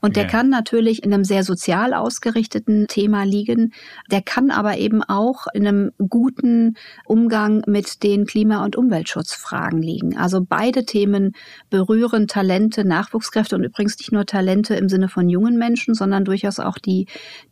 Und 0.00 0.16
der 0.16 0.24
ja. 0.24 0.28
kann 0.28 0.48
natürlich 0.48 1.02
in 1.02 1.12
einem 1.12 1.24
sehr 1.24 1.44
sozial 1.44 1.94
ausgerichteten 1.94 2.86
Thema 2.88 3.24
liegen. 3.24 3.72
Der 4.10 4.22
kann 4.22 4.50
aber 4.50 4.78
eben 4.78 5.02
auch 5.02 5.46
in 5.52 5.66
einem 5.66 5.92
guten 5.98 6.76
Umgang 7.04 7.62
mit 7.66 8.02
den 8.02 8.26
Klima- 8.26 8.64
und 8.64 8.76
Umweltschutzfragen 8.76 9.82
liegen. 9.82 10.16
Also 10.16 10.40
beide 10.46 10.84
Themen 10.84 11.34
berühren 11.68 12.26
Talente, 12.26 12.84
Nachwuchskräfte 12.84 13.56
und 13.56 13.64
übrigens 13.64 13.98
nicht 13.98 14.12
nur 14.12 14.26
Talente 14.26 14.74
im 14.74 14.88
Sinne 14.88 15.08
von 15.08 15.28
jungen 15.28 15.58
Menschen, 15.58 15.94
sondern 15.94 16.24
durchaus 16.24 16.58
auch 16.58 16.78
die, 16.78 17.06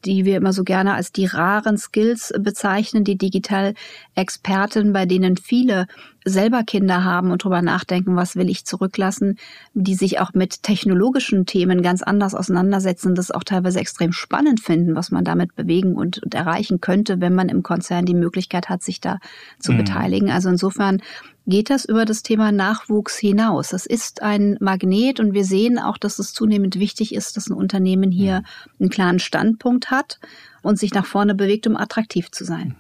die 0.05 0.25
wir 0.25 0.37
immer 0.37 0.53
so 0.53 0.65
gerne 0.65 0.95
als 0.95 1.13
die 1.13 1.27
raren 1.27 1.77
Skills 1.77 2.33
bezeichnen, 2.39 3.05
die 3.05 3.19
Digital-Experten, 3.19 4.93
bei 4.93 5.07
denen 5.07 5.37
viele 5.37 5.87
selber 6.29 6.63
Kinder 6.63 7.05
haben 7.05 7.31
und 7.31 7.45
drüber 7.45 7.63
nachdenken, 7.63 8.17
was 8.17 8.37
will 8.37 8.49
ich 8.49 8.65
zurücklassen, 8.65 9.39
die 9.75 9.95
sich 9.95 10.21
auch 10.21 10.33
mit 10.35 10.63
technologischen 10.63 11.47
Themen 11.47 11.83
ganz 11.83 12.03
anders 12.03 12.35
auseinandersetzen, 12.35 13.15
das 13.15 13.31
auch 13.31 13.45
teilweise 13.45 13.81
extrem 13.81 14.13
spannend 14.13 14.61
finden, 14.61 14.95
was 14.95 15.11
man 15.11 15.25
damit 15.25 15.55
bewegen 15.55 15.95
und, 15.95 16.23
und 16.23 16.35
erreichen 16.35 16.81
könnte, 16.81 17.21
wenn 17.21 17.35
man 17.35 17.49
im 17.49 17.63
Konzern 17.63 18.05
die 18.05 18.15
Möglichkeit 18.15 18.69
hat, 18.69 18.83
sich 18.83 19.01
da 19.01 19.19
zu 19.59 19.73
mhm. 19.73 19.79
beteiligen. 19.79 20.31
Also 20.31 20.49
insofern 20.49 21.01
geht 21.47 21.71
das 21.71 21.85
über 21.85 22.05
das 22.05 22.23
Thema 22.23 22.53
Nachwuchs 22.53 23.17
hinaus. 23.17 23.69
Das 23.69 23.87
ist 23.87 24.23
ein 24.23 24.59
Magnet 24.61 25.19
und 25.19 25.33
wir 25.33 25.45
sehen 25.45 25.79
auch, 25.79 25.97
dass 25.97 26.19
es 26.19 26.35
zunehmend 26.35 26.79
wichtig 26.79 27.15
ist, 27.15 27.37
dass 27.37 27.49
ein 27.49 27.55
Unternehmen 27.55 28.11
hier 28.11 28.41
mhm. 28.41 28.73
einen 28.81 28.91
klaren 28.91 29.19
Standpunkt 29.19 29.91
hat 29.91 30.21
und 30.63 30.79
sich 30.79 30.93
nach 30.93 31.07
vorne 31.07 31.35
bewegt, 31.35 31.67
um 31.67 31.77
attraktiv 31.77 32.31
zu 32.31 32.45
sein. 32.45 32.77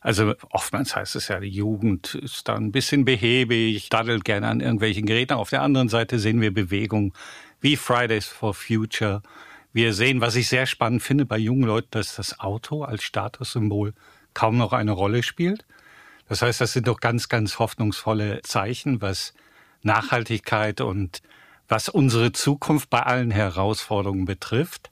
Also 0.00 0.34
oftmals 0.50 0.94
heißt 0.94 1.16
es 1.16 1.28
ja, 1.28 1.40
die 1.40 1.48
Jugend 1.48 2.14
ist 2.14 2.48
da 2.48 2.54
ein 2.54 2.72
bisschen 2.72 3.04
behäbig, 3.04 3.88
daddelt 3.88 4.24
gerne 4.24 4.48
an 4.48 4.60
irgendwelchen 4.60 5.06
Geräten. 5.06 5.34
Auf 5.34 5.50
der 5.50 5.62
anderen 5.62 5.88
Seite 5.88 6.18
sehen 6.18 6.40
wir 6.40 6.52
Bewegungen 6.52 7.12
wie 7.60 7.76
Fridays 7.76 8.26
for 8.26 8.54
Future, 8.54 9.22
Wir 9.76 9.92
sehen, 9.92 10.22
was 10.22 10.36
ich 10.36 10.48
sehr 10.48 10.64
spannend 10.64 11.02
finde 11.02 11.26
bei 11.26 11.36
jungen 11.36 11.64
Leuten, 11.64 11.88
dass 11.90 12.14
das 12.16 12.40
Auto 12.40 12.82
als 12.82 13.02
Statussymbol 13.04 13.92
kaum 14.32 14.56
noch 14.56 14.72
eine 14.72 14.92
Rolle 14.92 15.22
spielt. 15.22 15.66
Das 16.30 16.40
heißt, 16.40 16.62
das 16.62 16.72
sind 16.72 16.88
doch 16.88 16.98
ganz, 16.98 17.28
ganz 17.28 17.58
hoffnungsvolle 17.58 18.40
Zeichen, 18.40 19.02
was 19.02 19.34
Nachhaltigkeit 19.82 20.80
und 20.80 21.20
was 21.68 21.90
unsere 21.90 22.32
Zukunft 22.32 22.88
bei 22.88 23.02
allen 23.02 23.30
Herausforderungen 23.30 24.24
betrifft. 24.24 24.90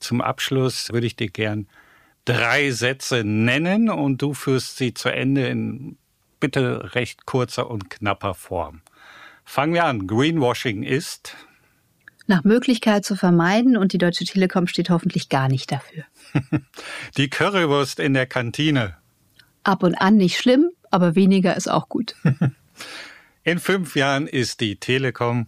Zum 0.00 0.22
Abschluss 0.22 0.90
würde 0.90 1.06
ich 1.06 1.16
dir 1.16 1.28
gern 1.28 1.68
drei 2.28 2.70
Sätze 2.72 3.24
nennen 3.24 3.88
und 3.88 4.20
du 4.20 4.34
führst 4.34 4.76
sie 4.76 4.92
zu 4.92 5.08
Ende 5.08 5.46
in 5.46 5.96
bitte 6.40 6.94
recht 6.94 7.24
kurzer 7.24 7.70
und 7.70 7.88
knapper 7.88 8.34
Form. 8.34 8.82
Fangen 9.44 9.72
wir 9.72 9.86
an. 9.86 10.06
Greenwashing 10.06 10.82
ist 10.82 11.34
nach 12.26 12.44
Möglichkeit 12.44 13.06
zu 13.06 13.16
vermeiden 13.16 13.78
und 13.78 13.94
die 13.94 13.98
Deutsche 13.98 14.26
Telekom 14.26 14.66
steht 14.66 14.90
hoffentlich 14.90 15.30
gar 15.30 15.48
nicht 15.48 15.72
dafür. 15.72 16.04
die 17.16 17.30
Currywurst 17.30 17.98
in 17.98 18.12
der 18.12 18.26
Kantine. 18.26 18.98
Ab 19.64 19.82
und 19.82 19.94
an 19.94 20.16
nicht 20.16 20.36
schlimm, 20.38 20.68
aber 20.90 21.14
weniger 21.14 21.56
ist 21.56 21.70
auch 21.70 21.88
gut. 21.88 22.14
In 23.44 23.58
fünf 23.58 23.96
Jahren 23.96 24.26
ist 24.26 24.60
die 24.60 24.76
Telekom 24.76 25.46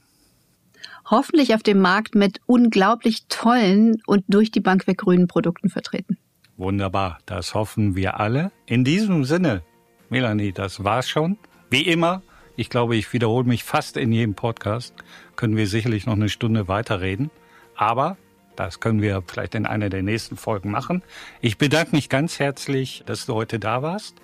hoffentlich 1.11 1.55
auf 1.55 1.63
dem 1.63 1.81
Markt 1.81 2.15
mit 2.15 2.41
unglaublich 2.47 3.27
tollen 3.29 4.01
und 4.07 4.25
durch 4.29 4.51
die 4.51 4.61
Bank 4.61 4.87
weg 4.87 4.99
grünen 4.99 5.27
Produkten 5.27 5.69
vertreten. 5.69 6.17
Wunderbar, 6.61 7.21
das 7.25 7.55
hoffen 7.55 7.97
wir 7.97 8.21
alle. 8.21 8.53
In 8.67 8.85
diesem 8.85 9.25
Sinne, 9.25 9.63
Melanie, 10.11 10.53
das 10.53 10.85
war's 10.85 11.09
schon. 11.09 11.39
Wie 11.71 11.81
immer, 11.81 12.21
ich 12.55 12.69
glaube, 12.69 12.97
ich 12.97 13.11
wiederhole 13.15 13.47
mich 13.47 13.65
fast 13.65 13.97
in 13.97 14.13
jedem 14.13 14.35
Podcast, 14.35 14.95
können 15.37 15.57
wir 15.57 15.67
sicherlich 15.67 16.05
noch 16.05 16.17
eine 16.17 16.29
Stunde 16.29 16.69
weiterreden. 16.69 17.31
Aber 17.77 18.19
das 18.57 18.79
können 18.79 19.01
wir 19.01 19.23
vielleicht 19.27 19.55
in 19.55 19.65
einer 19.65 19.89
der 19.89 20.03
nächsten 20.03 20.37
Folgen 20.37 20.71
machen. 20.71 21.03
Ich 21.41 21.57
bedanke 21.57 21.97
mich 21.97 22.11
ganz 22.11 22.39
herzlich, 22.39 23.05
dass 23.07 23.25
du 23.25 23.33
heute 23.33 23.59
da 23.59 23.81
warst 23.81 24.17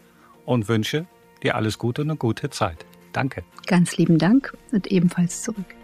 und 0.45 0.69
wünsche 0.69 1.07
dir 1.43 1.55
alles 1.55 1.79
Gute 1.79 2.03
und 2.03 2.11
eine 2.11 2.19
gute 2.19 2.51
Zeit. 2.51 2.85
Danke. 3.15 3.45
Ganz 3.67 3.97
lieben 3.97 4.19
Dank 4.19 4.53
und 4.73 4.89
ebenfalls 4.89 5.43
zurück. 5.43 5.76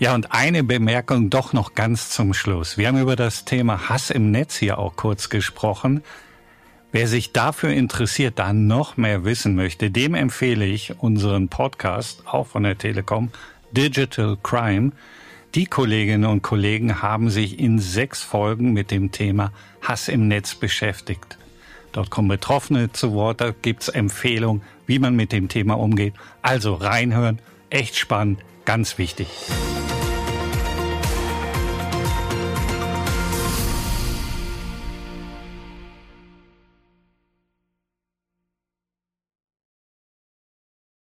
Ja, 0.00 0.12
und 0.12 0.32
eine 0.32 0.64
Bemerkung 0.64 1.30
doch 1.30 1.52
noch 1.52 1.76
ganz 1.76 2.10
zum 2.10 2.34
Schluss. 2.34 2.76
Wir 2.76 2.88
haben 2.88 3.00
über 3.00 3.14
das 3.14 3.44
Thema 3.44 3.88
Hass 3.88 4.10
im 4.10 4.32
Netz 4.32 4.56
hier 4.56 4.78
auch 4.78 4.96
kurz 4.96 5.28
gesprochen. 5.28 6.02
Wer 6.90 7.06
sich 7.06 7.32
dafür 7.32 7.70
interessiert, 7.70 8.40
da 8.40 8.52
noch 8.52 8.96
mehr 8.96 9.24
wissen 9.24 9.54
möchte, 9.54 9.92
dem 9.92 10.14
empfehle 10.14 10.66
ich 10.66 10.98
unseren 10.98 11.48
Podcast, 11.48 12.24
auch 12.26 12.48
von 12.48 12.64
der 12.64 12.76
Telekom, 12.76 13.30
Digital 13.70 14.36
Crime. 14.42 14.90
Die 15.54 15.66
Kolleginnen 15.66 16.24
und 16.24 16.42
Kollegen 16.42 17.00
haben 17.00 17.30
sich 17.30 17.60
in 17.60 17.78
sechs 17.78 18.20
Folgen 18.20 18.72
mit 18.72 18.90
dem 18.90 19.12
Thema 19.12 19.52
Hass 19.80 20.08
im 20.08 20.26
Netz 20.26 20.56
beschäftigt. 20.56 21.38
Dort 21.92 22.10
kommen 22.10 22.26
Betroffene 22.26 22.90
zu 22.90 23.12
Wort, 23.12 23.40
da 23.40 23.52
gibt's 23.52 23.88
Empfehlungen, 23.88 24.62
wie 24.86 24.98
man 24.98 25.14
mit 25.14 25.30
dem 25.30 25.48
Thema 25.48 25.74
umgeht. 25.74 26.14
Also 26.42 26.74
reinhören, 26.74 27.38
echt 27.70 27.94
spannend, 27.96 28.40
ganz 28.64 28.98
wichtig. 28.98 29.28